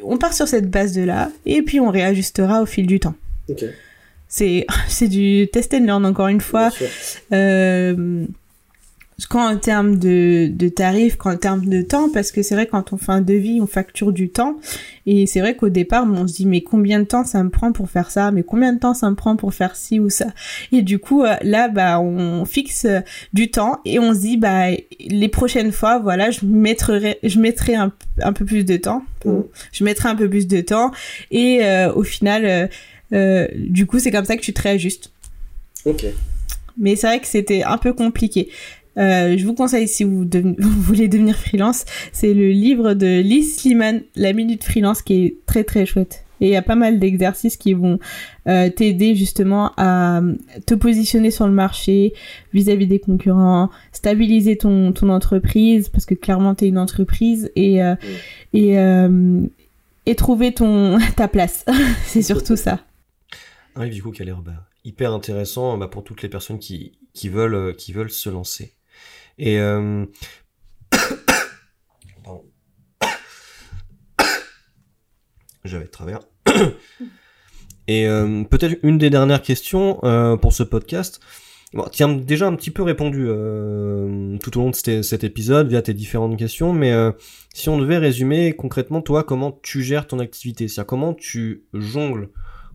on 0.04 0.18
part 0.18 0.34
sur 0.34 0.48
cette 0.48 0.70
base 0.70 0.94
de 0.94 1.02
là 1.02 1.32
et 1.46 1.62
puis 1.62 1.80
on 1.80 1.90
réajustera 1.90 2.62
au 2.62 2.66
fil 2.66 2.86
du 2.86 3.00
temps. 3.00 3.16
Okay 3.50 3.72
c'est 4.32 4.66
c'est 4.88 5.08
du 5.08 5.48
test 5.54 5.76
and 5.76 5.86
learn 5.86 6.04
encore 6.06 6.30
une 6.30 6.42
fois. 6.42 6.70
Euh, 7.32 8.26
quand 9.30 9.46
en 9.48 9.58
termes 9.58 9.98
de, 9.98 10.50
de 10.52 10.68
tarifs, 10.68 11.16
quand 11.16 11.32
en 11.32 11.38
termes 11.38 11.68
de 11.68 11.84
temps, 11.84 12.10
parce 12.10 12.32
que 12.32 12.42
c'est 12.42 12.56
vrai 12.56 12.66
quand 12.66 12.92
on 12.92 12.98
fait 12.98 13.12
un 13.12 13.22
devis, 13.22 13.62
on 13.62 13.68
facture 13.68 14.12
du 14.12 14.30
temps. 14.30 14.58
Et 15.06 15.28
c'est 15.28 15.42
vrai 15.42 15.56
qu'au 15.56 15.70
départ, 15.70 16.06
on 16.10 16.28
se 16.28 16.34
dit 16.34 16.46
mais 16.46 16.62
combien 16.62 17.00
de 17.00 17.06
temps 17.06 17.24
ça 17.24 17.44
me 17.44 17.50
prend 17.50 17.72
pour 17.72 17.90
faire 17.90 18.10
ça, 18.10 18.32
mais 18.32 18.42
combien 18.42 18.74
de 18.74 18.80
temps 18.80 18.96
ça 18.96 19.10
me 19.10 19.16
prend 19.16 19.36
pour 19.36 19.54
faire 19.54 19.76
ci 19.76 20.00
ou 20.00 20.10
ça? 20.10 20.28
Et 20.72 20.82
du 20.82 20.98
coup 20.98 21.24
euh, 21.24 21.36
là, 21.44 21.68
bah 21.68 22.00
on 22.00 22.46
fixe 22.46 22.86
euh, 22.86 23.02
du 23.34 23.52
temps 23.52 23.80
et 23.86 24.00
on 24.00 24.14
se 24.14 24.20
dit 24.20 24.38
bah 24.38 24.68
les 25.00 25.30
prochaines 25.30 25.72
fois, 25.72 26.00
voilà, 26.00 26.32
je 26.32 26.40
mettrai 26.46 27.20
je 27.22 27.40
mettrai 27.40 27.76
un, 27.76 27.92
un 28.22 28.34
peu 28.34 28.46
plus 28.46 28.66
de 28.66 28.78
temps. 28.78 29.04
Mmh. 29.26 29.42
Je 29.72 29.84
mettrai 29.84 30.10
un 30.10 30.16
peu 30.16 30.30
plus 30.30 30.48
de 30.48 30.62
temps 30.62 30.92
et 31.30 31.60
euh, 31.64 31.94
au 31.94 32.04
final 32.04 32.46
euh, 32.46 32.68
du 33.12 33.86
coup, 33.86 34.00
c'est 34.00 34.12
comme 34.12 34.26
ça 34.26 34.38
que 34.38 34.42
tu 34.42 34.54
te 34.54 34.62
réajustes. 34.62 35.12
Ok. 35.86 36.06
Mais 36.78 36.96
c'est 36.96 37.08
vrai 37.08 37.20
que 37.20 37.28
c'était 37.28 37.64
un 37.64 37.78
peu 37.78 37.94
compliqué. 37.94 38.50
Euh, 38.98 39.38
je 39.38 39.46
vous 39.46 39.54
conseille, 39.54 39.88
si 39.88 40.04
vous, 40.04 40.28
voulez 40.60 41.08
devenir 41.08 41.36
freelance, 41.36 41.86
c'est 42.12 42.34
le 42.34 42.50
livre 42.50 42.94
de 42.94 43.22
Liz 43.22 43.58
Sliman, 43.58 44.02
La 44.16 44.34
Minute 44.34 44.64
Freelance, 44.64 45.02
qui 45.02 45.26
est 45.26 45.36
très 45.46 45.64
très 45.64 45.86
chouette. 45.86 46.24
Et 46.44 46.48
il 46.48 46.52
y 46.52 46.56
a 46.56 46.64
pas 46.64 46.76
mal 46.76 46.98
d'exercices 46.98 47.56
qui 47.56 47.74
vont 47.74 48.00
euh, 48.48 48.68
t'aider 48.70 49.14
justement 49.14 49.74
à 49.78 50.22
te 50.66 50.74
positionner 50.74 51.30
sur 51.30 51.46
le 51.46 51.54
marché 51.54 52.14
vis-à-vis 52.52 52.88
des 52.88 52.98
concurrents, 52.98 53.70
stabiliser 53.92 54.58
ton, 54.58 54.92
ton 54.92 55.10
entreprise, 55.10 55.88
parce 55.90 56.08
que 56.08 56.16
clairement 56.16 56.56
tu 56.56 56.66
es 56.66 56.70
une 56.70 56.80
entreprise, 56.80 57.52
et, 57.56 57.82
et, 58.54 58.76
et 60.08 60.16
trouver 60.16 60.52
ton, 60.52 60.98
ta 61.16 61.28
place. 61.28 61.64
c'est 62.08 62.24
surtout 62.24 62.56
ça. 62.56 62.80
Un 63.76 63.86
livre 63.86 63.96
du 63.96 64.04
coup 64.04 64.12
qui 64.12 64.22
a 64.22 64.26
l'air 64.26 64.42
hyper 64.84 65.14
intéressant 65.14 65.78
bah, 65.78 65.88
pour 65.88 66.04
toutes 66.04 66.22
les 66.22 66.30
personnes 66.30 66.60
qui, 66.60 67.00
qui, 67.14 67.30
veulent, 67.30 67.56
euh, 67.56 67.72
qui 67.74 67.94
veulent 67.94 68.12
se 68.12 68.30
lancer. 68.30 68.74
Et 69.38 69.60
euh... 69.60 70.06
j'avais 75.64 75.86
de 75.86 75.90
travers. 75.90 76.20
Et 77.88 78.08
euh, 78.08 78.44
peut-être 78.44 78.78
une 78.84 78.98
des 78.98 79.10
dernières 79.10 79.42
questions 79.42 80.00
pour 80.42 80.54
ce 80.54 80.64
podcast. 80.64 81.20
Tu 81.92 82.04
as 82.04 82.14
déjà 82.14 82.48
un 82.48 82.56
petit 82.56 82.72
peu 82.72 82.84
répondu 82.84 83.26
tout 84.40 84.58
au 84.58 84.62
long 84.62 84.70
de 84.70 84.76
cet, 85.02 85.24
épisode 85.24 85.68
via 85.68 85.82
tes 85.82 85.94
différentes 85.94 86.38
questions, 86.38 86.74
mais 86.74 86.94
si 87.54 87.70
on 87.70 87.78
devait 87.80 87.98
résumer 87.98 88.54
concrètement, 88.54 89.02
toi, 89.02 89.24
comment 89.24 89.60
tu 89.64 89.82
gères 89.82 90.06
ton 90.08 90.20
activité? 90.20 90.68
C'est-à-dire 90.68 90.88
comment 90.88 91.14
tu 91.14 91.66
jongles 91.74 92.30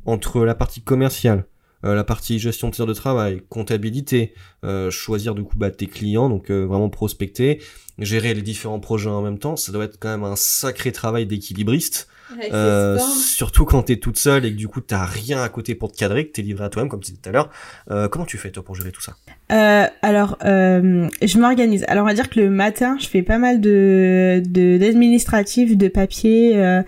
entre 0.07 0.45
la 0.45 0.55
partie 0.55 0.81
commerciale, 0.81 1.47
euh, 1.85 1.95
la 1.95 2.05
partie 2.05 2.39
gestion 2.39 2.69
de 2.71 2.75
tir 2.75 2.87
de 2.87 2.95
travail, 2.95 3.43
comptabilité, 3.49 4.35
euh, 4.65 4.91
choisir 4.91 5.35
du 5.35 5.45
coup 5.45 5.57
bah, 5.57 5.71
tes 5.71 5.87
clients, 5.87 6.29
donc 6.29 6.51
euh, 6.51 6.65
vraiment 6.65 6.89
prospecter, 6.89 7.61
gérer 7.99 8.35
les 8.35 8.43
différents 8.43 8.81
projets 8.81 9.11
en 9.11 9.23
même 9.23 9.39
temps, 9.39 9.57
ça 9.57 9.73
doit 9.73 9.85
être 9.85 9.99
quand 9.99 10.09
même 10.09 10.25
un 10.25 10.37
sacré 10.37 10.93
travail 10.93 11.27
d'équilibriste. 11.27 12.09
Euh, 12.53 12.99
surtout 12.99 13.65
quand 13.65 13.83
t'es 13.85 13.97
toute 13.97 14.19
seule 14.19 14.45
et 14.45 14.53
que 14.53 14.57
du 14.57 14.69
coup 14.69 14.81
t'as 14.81 15.05
rien 15.05 15.43
à 15.43 15.49
côté 15.49 15.75
pour 15.75 15.93
te 15.93 15.97
cadrer, 15.97 16.27
que 16.27 16.33
t'es 16.33 16.43
livré 16.43 16.65
à 16.65 16.69
toi-même 16.69 16.89
comme 16.89 17.01
tu 17.01 17.13
disais 17.13 17.21
tout 17.23 17.29
à 17.29 17.33
l'heure. 17.33 17.51
Euh, 17.91 18.09
comment 18.09 18.25
tu 18.25 18.37
fais 18.37 18.51
toi 18.51 18.65
pour 18.65 18.75
gérer 18.75 18.91
tout 18.91 19.01
ça? 19.01 19.15
Euh, 19.53 19.87
Alors, 20.03 20.39
euh, 20.45 21.09
je 21.23 21.39
m'organise. 21.39 21.85
Alors 21.89 22.05
on 22.05 22.09
va 22.09 22.15
dire 22.15 22.29
que 22.29 22.41
le 22.41 22.51
matin, 22.51 22.97
je 22.99 23.07
fais 23.07 23.23
pas 23.23 23.39
mal 23.39 23.61
de 23.61 24.43
d'administratif, 24.45 25.77
de, 25.77 25.89
papier. 25.89 26.57
Euh, 26.57 26.83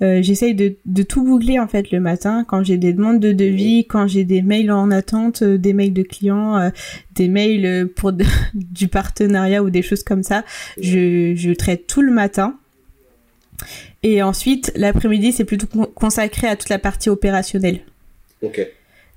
j'essaye 0.00 0.54
de, 0.54 0.76
de 0.84 1.02
tout 1.02 1.24
boucler 1.24 1.58
en 1.58 1.68
fait 1.68 1.90
le 1.90 2.00
matin 2.00 2.44
quand 2.46 2.62
j'ai 2.62 2.76
des 2.76 2.92
demandes 2.92 3.20
de 3.20 3.32
devis, 3.32 3.86
quand 3.86 4.06
j'ai 4.06 4.24
des 4.24 4.42
mails 4.42 4.70
en 4.70 4.90
attente, 4.90 5.42
des 5.42 5.72
mails 5.72 5.94
de 5.94 6.02
clients, 6.02 6.70
des 7.14 7.28
mails 7.28 7.88
pour 7.88 8.12
du 8.54 8.88
partenariat 8.88 9.62
ou 9.62 9.70
des 9.70 9.82
choses 9.82 10.02
comme 10.02 10.22
ça. 10.22 10.44
Je, 10.78 11.34
je 11.34 11.50
traite 11.52 11.86
tout 11.86 12.02
le 12.02 12.12
matin. 12.12 12.58
Et 14.02 14.22
ensuite, 14.22 14.72
l'après-midi, 14.74 15.32
c'est 15.32 15.44
plutôt 15.44 15.66
consacré 15.94 16.48
à 16.48 16.56
toute 16.56 16.68
la 16.68 16.78
partie 16.78 17.08
opérationnelle. 17.08 17.80
Ok. 18.42 18.60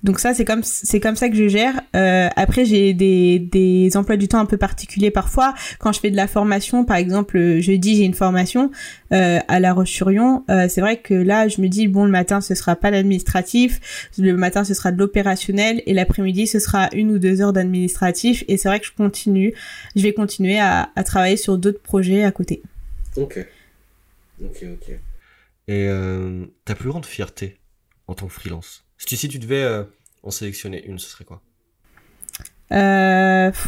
Donc 0.03 0.19
ça, 0.19 0.35
c'est 0.35 0.45
comme 0.45 0.61
c'est 0.61 0.99
comme 0.99 1.15
ça 1.15 1.29
que 1.29 1.35
je 1.35 1.47
gère. 1.47 1.81
Euh, 1.95 2.29
après, 2.35 2.63
j'ai 2.63 2.93
des, 2.93 3.39
des 3.39 3.97
emplois 3.97 4.17
du 4.17 4.27
temps 4.27 4.37
un 4.37 4.45
peu 4.45 4.57
particuliers 4.57 5.09
parfois. 5.09 5.55
Quand 5.79 5.91
je 5.93 5.99
fais 5.99 6.11
de 6.11 6.15
la 6.15 6.27
formation, 6.27 6.85
par 6.85 6.97
exemple, 6.97 7.59
jeudi, 7.59 7.95
j'ai 7.95 8.03
une 8.03 8.13
formation 8.13 8.69
euh, 9.13 9.39
à 9.47 9.59
La 9.59 9.73
Roche-sur-Yon. 9.73 10.43
Euh, 10.51 10.67
c'est 10.69 10.81
vrai 10.81 10.97
que 10.97 11.15
là, 11.15 11.47
je 11.47 11.59
me 11.59 11.67
dis 11.67 11.87
bon, 11.87 12.05
le 12.05 12.11
matin, 12.11 12.39
ce 12.39 12.53
sera 12.53 12.75
pas 12.75 12.91
l'administratif. 12.91 14.09
Le 14.19 14.33
matin, 14.37 14.63
ce 14.63 14.75
sera 14.75 14.91
de 14.91 14.99
l'opérationnel, 14.99 15.81
et 15.87 15.93
l'après-midi, 15.95 16.45
ce 16.45 16.59
sera 16.59 16.87
une 16.93 17.09
ou 17.09 17.17
deux 17.17 17.41
heures 17.41 17.53
d'administratif. 17.53 18.43
Et 18.47 18.57
c'est 18.57 18.67
vrai 18.67 18.79
que 18.79 18.85
je 18.85 18.93
continue. 18.95 19.55
Je 19.95 20.03
vais 20.03 20.13
continuer 20.13 20.59
à, 20.59 20.89
à 20.95 21.03
travailler 21.03 21.37
sur 21.37 21.57
d'autres 21.57 21.81
projets 21.81 22.23
à 22.23 22.29
côté. 22.29 22.61
Ok. 23.15 23.43
Ok, 24.43 24.63
ok. 24.73 24.89
Et 25.67 25.87
euh, 25.87 26.45
ta 26.63 26.75
plus 26.75 26.89
grande 26.89 27.05
fierté 27.05 27.59
en 28.07 28.13
tant 28.13 28.27
que 28.27 28.33
freelance? 28.33 28.85
Si 28.97 29.07
tu, 29.07 29.15
si 29.15 29.27
tu 29.27 29.39
devais 29.39 29.63
euh, 29.63 29.83
en 30.23 30.31
sélectionner 30.31 30.85
une, 30.85 30.99
ce 30.99 31.09
serait 31.09 31.25
quoi? 31.25 31.41
Euh... 32.71 33.51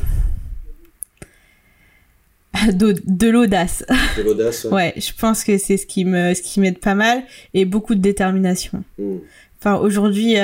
De, 2.73 2.95
de 3.05 3.29
l'audace. 3.29 3.85
De 4.17 4.23
l'audace, 4.23 4.65
ouais. 4.65 4.71
ouais. 4.73 4.93
je 4.97 5.13
pense 5.13 5.43
que 5.43 5.59
c'est 5.59 5.77
ce 5.77 5.85
qui 5.85 6.05
me, 6.05 6.33
ce 6.33 6.41
qui 6.41 6.59
m'aide 6.59 6.79
pas 6.79 6.95
mal 6.95 7.23
et 7.53 7.65
beaucoup 7.65 7.93
de 7.93 8.01
détermination. 8.01 8.83
Hmm. 8.97 9.17
Enfin, 9.59 9.75
aujourd'hui, 9.75 10.37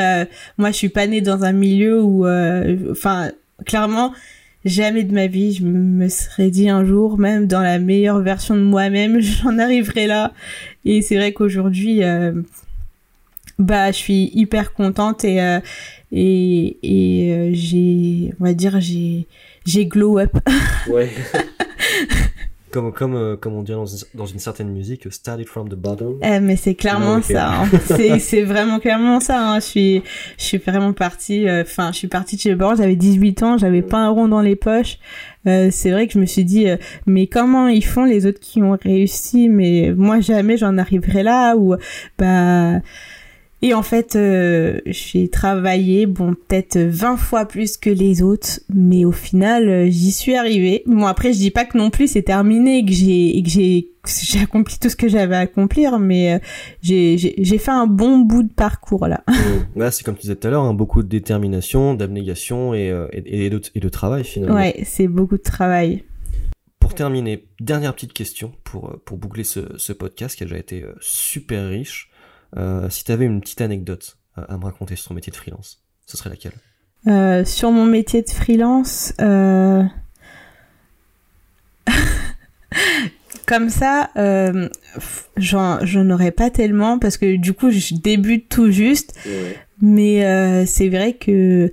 moi, 0.60 0.70
je 0.70 0.76
suis 0.76 0.90
pas 0.90 1.08
née 1.08 1.22
dans 1.22 1.44
un 1.44 1.54
milieu 1.54 2.04
où, 2.04 2.28
enfin, 2.92 3.32
clairement, 3.66 4.14
jamais 4.66 5.04
de 5.04 5.14
ma 5.14 5.28
vie 5.28 5.54
je 5.54 5.64
me 5.64 6.08
serais 6.10 6.50
dit 6.50 6.70
un 6.70 6.86
jour, 6.86 7.18
même 7.18 7.48
dans 7.48 7.62
la 7.62 7.80
meilleure 7.80 8.20
version 8.20 8.56
de 8.56 8.62
moi-même, 8.62 9.20
j'en 9.22 9.60
arriverai 9.60 10.08
là. 10.08 10.34
Et 10.86 11.02
c'est 11.02 11.16
vrai 11.18 11.34
qu'aujourd'hui, 11.34 12.04
euh, 12.04 12.34
bah, 13.60 13.92
je 13.92 13.98
suis 13.98 14.32
hyper 14.34 14.74
contente 14.74 15.24
et 15.24 15.42
euh, 15.42 15.60
et, 16.12 16.78
et 16.84 17.34
euh, 17.34 17.50
j'ai, 17.54 18.34
on 18.40 18.44
va 18.44 18.54
dire, 18.54 18.80
j'ai 18.80 19.28
j'ai 19.66 19.86
glow 19.86 20.20
up. 20.20 20.38
Ouais. 20.88 21.10
comme 22.74 22.92
comme 22.92 23.16
euh, 23.16 23.38
comme 23.38 23.54
on 23.54 23.62
dit 23.62 23.72
dans 23.72 23.86
une, 23.86 24.00
dans 24.16 24.26
une 24.26 24.40
certaine 24.40 24.70
musique 24.70 25.12
started 25.14 25.48
from 25.48 25.70
the 25.70 25.76
bottom 25.76 26.18
eh, 26.24 26.40
mais 26.40 26.56
c'est 26.56 26.74
clairement 26.74 27.22
ça 27.22 27.62
hein. 27.62 27.70
c'est 27.86 28.18
c'est 28.18 28.42
vraiment 28.42 28.80
clairement 28.80 29.20
ça 29.20 29.40
hein. 29.40 29.60
je 29.60 29.66
suis 29.66 30.04
je 30.38 30.44
suis 30.44 30.58
vraiment 30.58 30.92
partie 30.92 31.48
euh, 31.48 31.62
enfin 31.62 31.92
je 31.92 32.00
suis 32.00 32.08
partie 32.08 32.36
de 32.36 32.42
chez 32.42 32.56
Bordeaux 32.56 32.78
j'avais 32.78 32.96
18 32.96 33.44
ans 33.44 33.58
j'avais 33.60 33.84
pas 33.84 34.00
un 34.00 34.10
rond 34.10 34.28
dans 34.28 34.42
les 34.42 34.56
poches 34.56 34.98
euh, 35.48 35.70
c'est 35.72 35.92
vrai 35.92 36.08
que 36.08 36.14
je 36.14 36.20
me 36.20 36.26
suis 36.26 36.46
dit 36.46 36.66
mais 37.06 37.28
comment 37.28 37.68
ils 37.68 37.86
font 37.86 38.06
les 38.06 38.26
autres 38.26 38.40
qui 38.40 38.64
ont 38.64 38.78
réussi? 38.82 39.50
Mais 39.50 39.94
moi 39.96 40.22
jamais 40.22 40.56
j'en 40.56 40.78
arriverai 40.78 41.22
là 41.22 41.58
ou 41.58 41.76
bah 42.18 42.80
Et 43.64 43.74
en 43.74 43.82
fait, 43.82 44.18
euh, 44.18 44.82
j'ai 44.86 45.30
travaillé, 45.30 46.06
bon, 46.06 46.34
peut-être 46.34 46.78
20 46.78 47.16
fois 47.16 47.46
plus 47.46 47.78
que 47.78 47.90
les 47.90 48.22
autres, 48.22 48.60
mais 48.68 49.06
au 49.06 49.14
final, 49.14 49.70
euh, 49.70 49.90
j'y 49.90 50.12
suis 50.12 50.36
arrivée. 50.36 50.84
Bon, 50.86 51.06
après, 51.06 51.32
je 51.32 51.38
dis 51.38 51.50
pas 51.50 51.64
que 51.64 51.78
non 51.78 51.90
plus 51.90 52.12
c'est 52.12 52.24
terminé, 52.24 52.84
que 52.84 52.92
j'ai, 52.92 53.42
que 53.42 53.50
j'ai, 53.50 53.88
j'ai 54.22 54.40
accompli 54.42 54.78
tout 54.80 54.90
ce 54.90 54.98
que 54.98 55.08
j'avais 55.08 55.38
à 55.38 55.40
accomplir, 55.40 55.98
mais 55.98 56.34
euh, 56.34 56.40
j'ai, 56.82 57.18
j'ai, 57.18 57.58
fait 57.58 57.72
un 57.72 57.88
bon 57.88 58.18
bout 58.20 58.44
de 58.44 58.52
parcours 58.52 59.08
là. 59.08 59.24
Mmh. 59.76 59.90
c'est 59.92 60.04
comme 60.04 60.16
tu 60.16 60.24
disais 60.24 60.36
tout 60.36 60.48
à 60.48 60.52
l'heure, 60.52 60.64
hein, 60.64 60.74
beaucoup 60.74 61.02
de 61.02 61.08
détermination, 61.08 61.94
d'abnégation 61.94 62.74
et, 62.74 62.94
et, 63.14 63.50
de, 63.50 63.62
et 63.74 63.80
de 63.80 63.90
travail 63.90 64.26
finalement. 64.26 64.56
Ouais, 64.56 64.82
c'est 64.84 65.08
beaucoup 65.08 65.38
de 65.38 65.42
travail. 65.42 66.04
Pour 66.80 66.94
terminer, 66.96 67.46
dernière 67.60 67.94
petite 67.94 68.14
question 68.14 68.52
pour, 68.64 69.00
pour 69.06 69.18
boucler 69.18 69.44
ce, 69.44 69.78
ce 69.78 69.94
podcast 69.94 70.36
qui 70.36 70.44
a 70.44 70.48
déjà 70.48 70.58
été 70.58 70.86
super 71.00 71.70
riche. 71.70 72.10
Euh, 72.58 72.90
si 72.90 73.04
tu 73.04 73.12
avais 73.12 73.26
une 73.26 73.42
petite 73.42 73.62
anecdote 73.62 74.18
à, 74.36 74.58
me 74.58 74.66
raconter 74.66 74.96
sur 74.96 75.10
ton 75.10 75.14
métier 75.14 75.32
de 75.32 75.38
freelance, 75.38 75.84
ce 76.06 76.18
serait 76.18 76.30
laquelle? 76.30 76.54
Euh, 77.08 77.44
Sur 77.46 77.72
mon 77.72 77.86
métier 77.86 78.22
de 78.22 78.30
freelance, 78.30 79.14
euh... 79.20 79.84
comme 83.46 83.70
ça, 83.70 84.10
euh, 84.18 84.70
j'en 85.38 86.10
aurais 86.10 86.32
pas 86.32 86.50
tellement 86.50 87.00
parce 87.00 87.18
que 87.18 87.36
du 87.36 87.54
coup, 87.54 87.72
je 87.72 87.96
débute 87.96 88.50
tout 88.50 88.72
juste. 88.72 89.18
Mais 89.82 90.26
euh, 90.26 90.66
c'est 90.66 90.90
vrai 90.90 91.14
que 91.14 91.72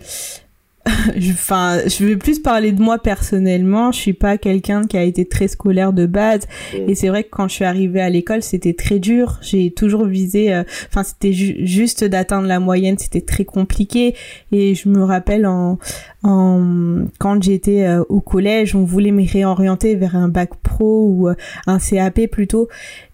enfin, 1.30 1.78
je 1.86 2.04
vais 2.04 2.16
plus 2.16 2.38
parler 2.38 2.72
de 2.72 2.80
moi 2.80 2.98
personnellement. 2.98 3.92
Je 3.92 3.98
suis 3.98 4.12
pas 4.12 4.38
quelqu'un 4.38 4.86
qui 4.86 4.96
a 4.96 5.02
été 5.02 5.26
très 5.26 5.48
scolaire 5.48 5.92
de 5.92 6.06
base, 6.06 6.46
mm. 6.72 6.88
et 6.88 6.94
c'est 6.94 7.08
vrai 7.08 7.24
que 7.24 7.28
quand 7.30 7.48
je 7.48 7.54
suis 7.54 7.64
arrivée 7.64 8.00
à 8.00 8.08
l'école, 8.08 8.42
c'était 8.42 8.72
très 8.72 8.98
dur. 8.98 9.38
J'ai 9.42 9.70
toujours 9.70 10.06
visé, 10.06 10.54
euh, 10.54 10.62
enfin, 10.88 11.02
c'était 11.02 11.32
juste 11.32 12.04
d'atteindre 12.04 12.46
la 12.46 12.60
moyenne, 12.60 12.96
c'était 12.98 13.20
très 13.20 13.44
compliqué. 13.44 14.14
Et 14.52 14.74
je 14.74 14.88
me 14.88 15.02
rappelle 15.02 15.46
en, 15.46 15.78
en 16.22 17.04
quand 17.18 17.42
j'étais 17.42 17.84
euh, 17.84 18.02
au 18.08 18.20
collège, 18.20 18.74
on 18.74 18.84
voulait 18.84 19.12
me 19.12 19.30
réorienter 19.30 19.94
vers 19.96 20.16
un 20.16 20.28
bac 20.28 20.50
pro 20.62 21.06
ou 21.08 21.28
euh, 21.28 21.34
un 21.66 21.78
CAP 21.78 22.26
plutôt. 22.26 22.68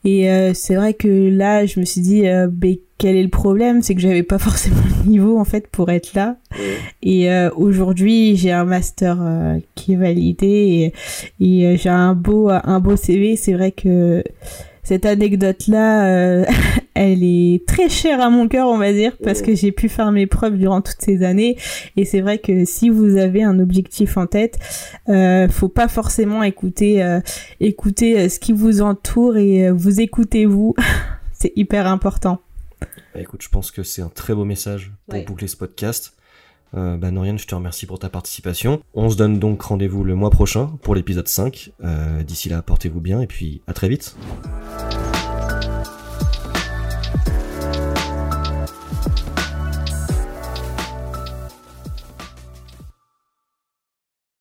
Et 0.08 0.54
c'est 0.54 0.76
vrai 0.76 0.94
que 0.94 1.08
là, 1.08 1.66
je 1.66 1.80
me 1.80 1.84
suis 1.84 2.00
dit, 2.00 2.22
ben, 2.22 2.76
quel 2.98 3.16
est 3.16 3.22
le 3.22 3.28
problème? 3.28 3.82
C'est 3.82 3.94
que 3.94 4.00
j'avais 4.00 4.22
pas 4.22 4.38
forcément 4.38 4.82
le 5.04 5.10
niveau 5.10 5.38
en 5.38 5.44
fait 5.44 5.66
pour 5.68 5.90
être 5.90 6.14
là. 6.14 6.36
Et 7.02 7.30
euh, 7.30 7.50
aujourd'hui, 7.56 8.36
j'ai 8.36 8.52
un 8.52 8.64
master 8.64 9.18
euh, 9.20 9.58
qui 9.74 9.92
est 9.92 9.96
validé 9.96 10.92
et, 11.40 11.44
et 11.44 11.66
euh, 11.66 11.76
j'ai 11.76 11.90
un 11.90 12.14
beau 12.14 12.48
un 12.48 12.80
beau 12.80 12.96
CV. 12.96 13.36
C'est 13.36 13.52
vrai 13.52 13.72
que 13.72 14.22
cette 14.86 15.04
anecdote 15.04 15.66
là, 15.66 16.44
elle 16.94 17.22
est 17.22 17.66
très 17.66 17.88
chère 17.88 18.20
à 18.20 18.30
mon 18.30 18.46
cœur, 18.48 18.68
on 18.68 18.78
va 18.78 18.92
dire, 18.92 19.16
parce 19.22 19.42
que 19.42 19.54
j'ai 19.54 19.72
pu 19.72 19.88
faire 19.88 20.12
mes 20.12 20.26
preuves 20.26 20.56
durant 20.56 20.80
toutes 20.80 21.00
ces 21.00 21.24
années. 21.24 21.56
Et 21.96 22.04
c'est 22.04 22.20
vrai 22.20 22.38
que 22.38 22.64
si 22.64 22.88
vous 22.88 23.16
avez 23.16 23.42
un 23.42 23.58
objectif 23.58 24.16
en 24.16 24.26
tête, 24.26 24.58
euh, 25.08 25.48
faut 25.48 25.68
pas 25.68 25.88
forcément 25.88 26.42
écouter 26.42 27.04
écouter 27.60 28.28
ce 28.28 28.38
qui 28.38 28.52
vous 28.52 28.80
entoure 28.80 29.36
et 29.36 29.70
vous 29.70 30.00
écoutez 30.00 30.46
vous. 30.46 30.74
c'est 31.32 31.52
hyper 31.56 31.86
important. 31.86 32.40
Bah, 32.80 33.20
écoute, 33.20 33.42
je 33.42 33.48
pense 33.48 33.70
que 33.70 33.82
c'est 33.82 34.02
un 34.02 34.08
très 34.08 34.34
beau 34.34 34.44
message 34.44 34.92
pour 35.08 35.24
boucler 35.24 35.48
ce 35.48 35.56
podcast. 35.56 36.15
Euh, 36.74 36.96
bah, 36.96 37.08
je 37.12 37.46
te 37.46 37.54
remercie 37.54 37.86
pour 37.86 37.98
ta 37.98 38.08
participation. 38.08 38.82
On 38.94 39.10
se 39.10 39.16
donne 39.16 39.38
donc 39.38 39.62
rendez-vous 39.62 40.04
le 40.04 40.14
mois 40.14 40.30
prochain 40.30 40.72
pour 40.82 40.94
l'épisode 40.94 41.28
5. 41.28 41.72
Euh, 41.84 42.22
d'ici 42.22 42.48
là, 42.48 42.62
portez-vous 42.62 43.00
bien 43.00 43.20
et 43.20 43.26
puis 43.26 43.62
à 43.66 43.72
très 43.72 43.88
vite. 43.88 44.16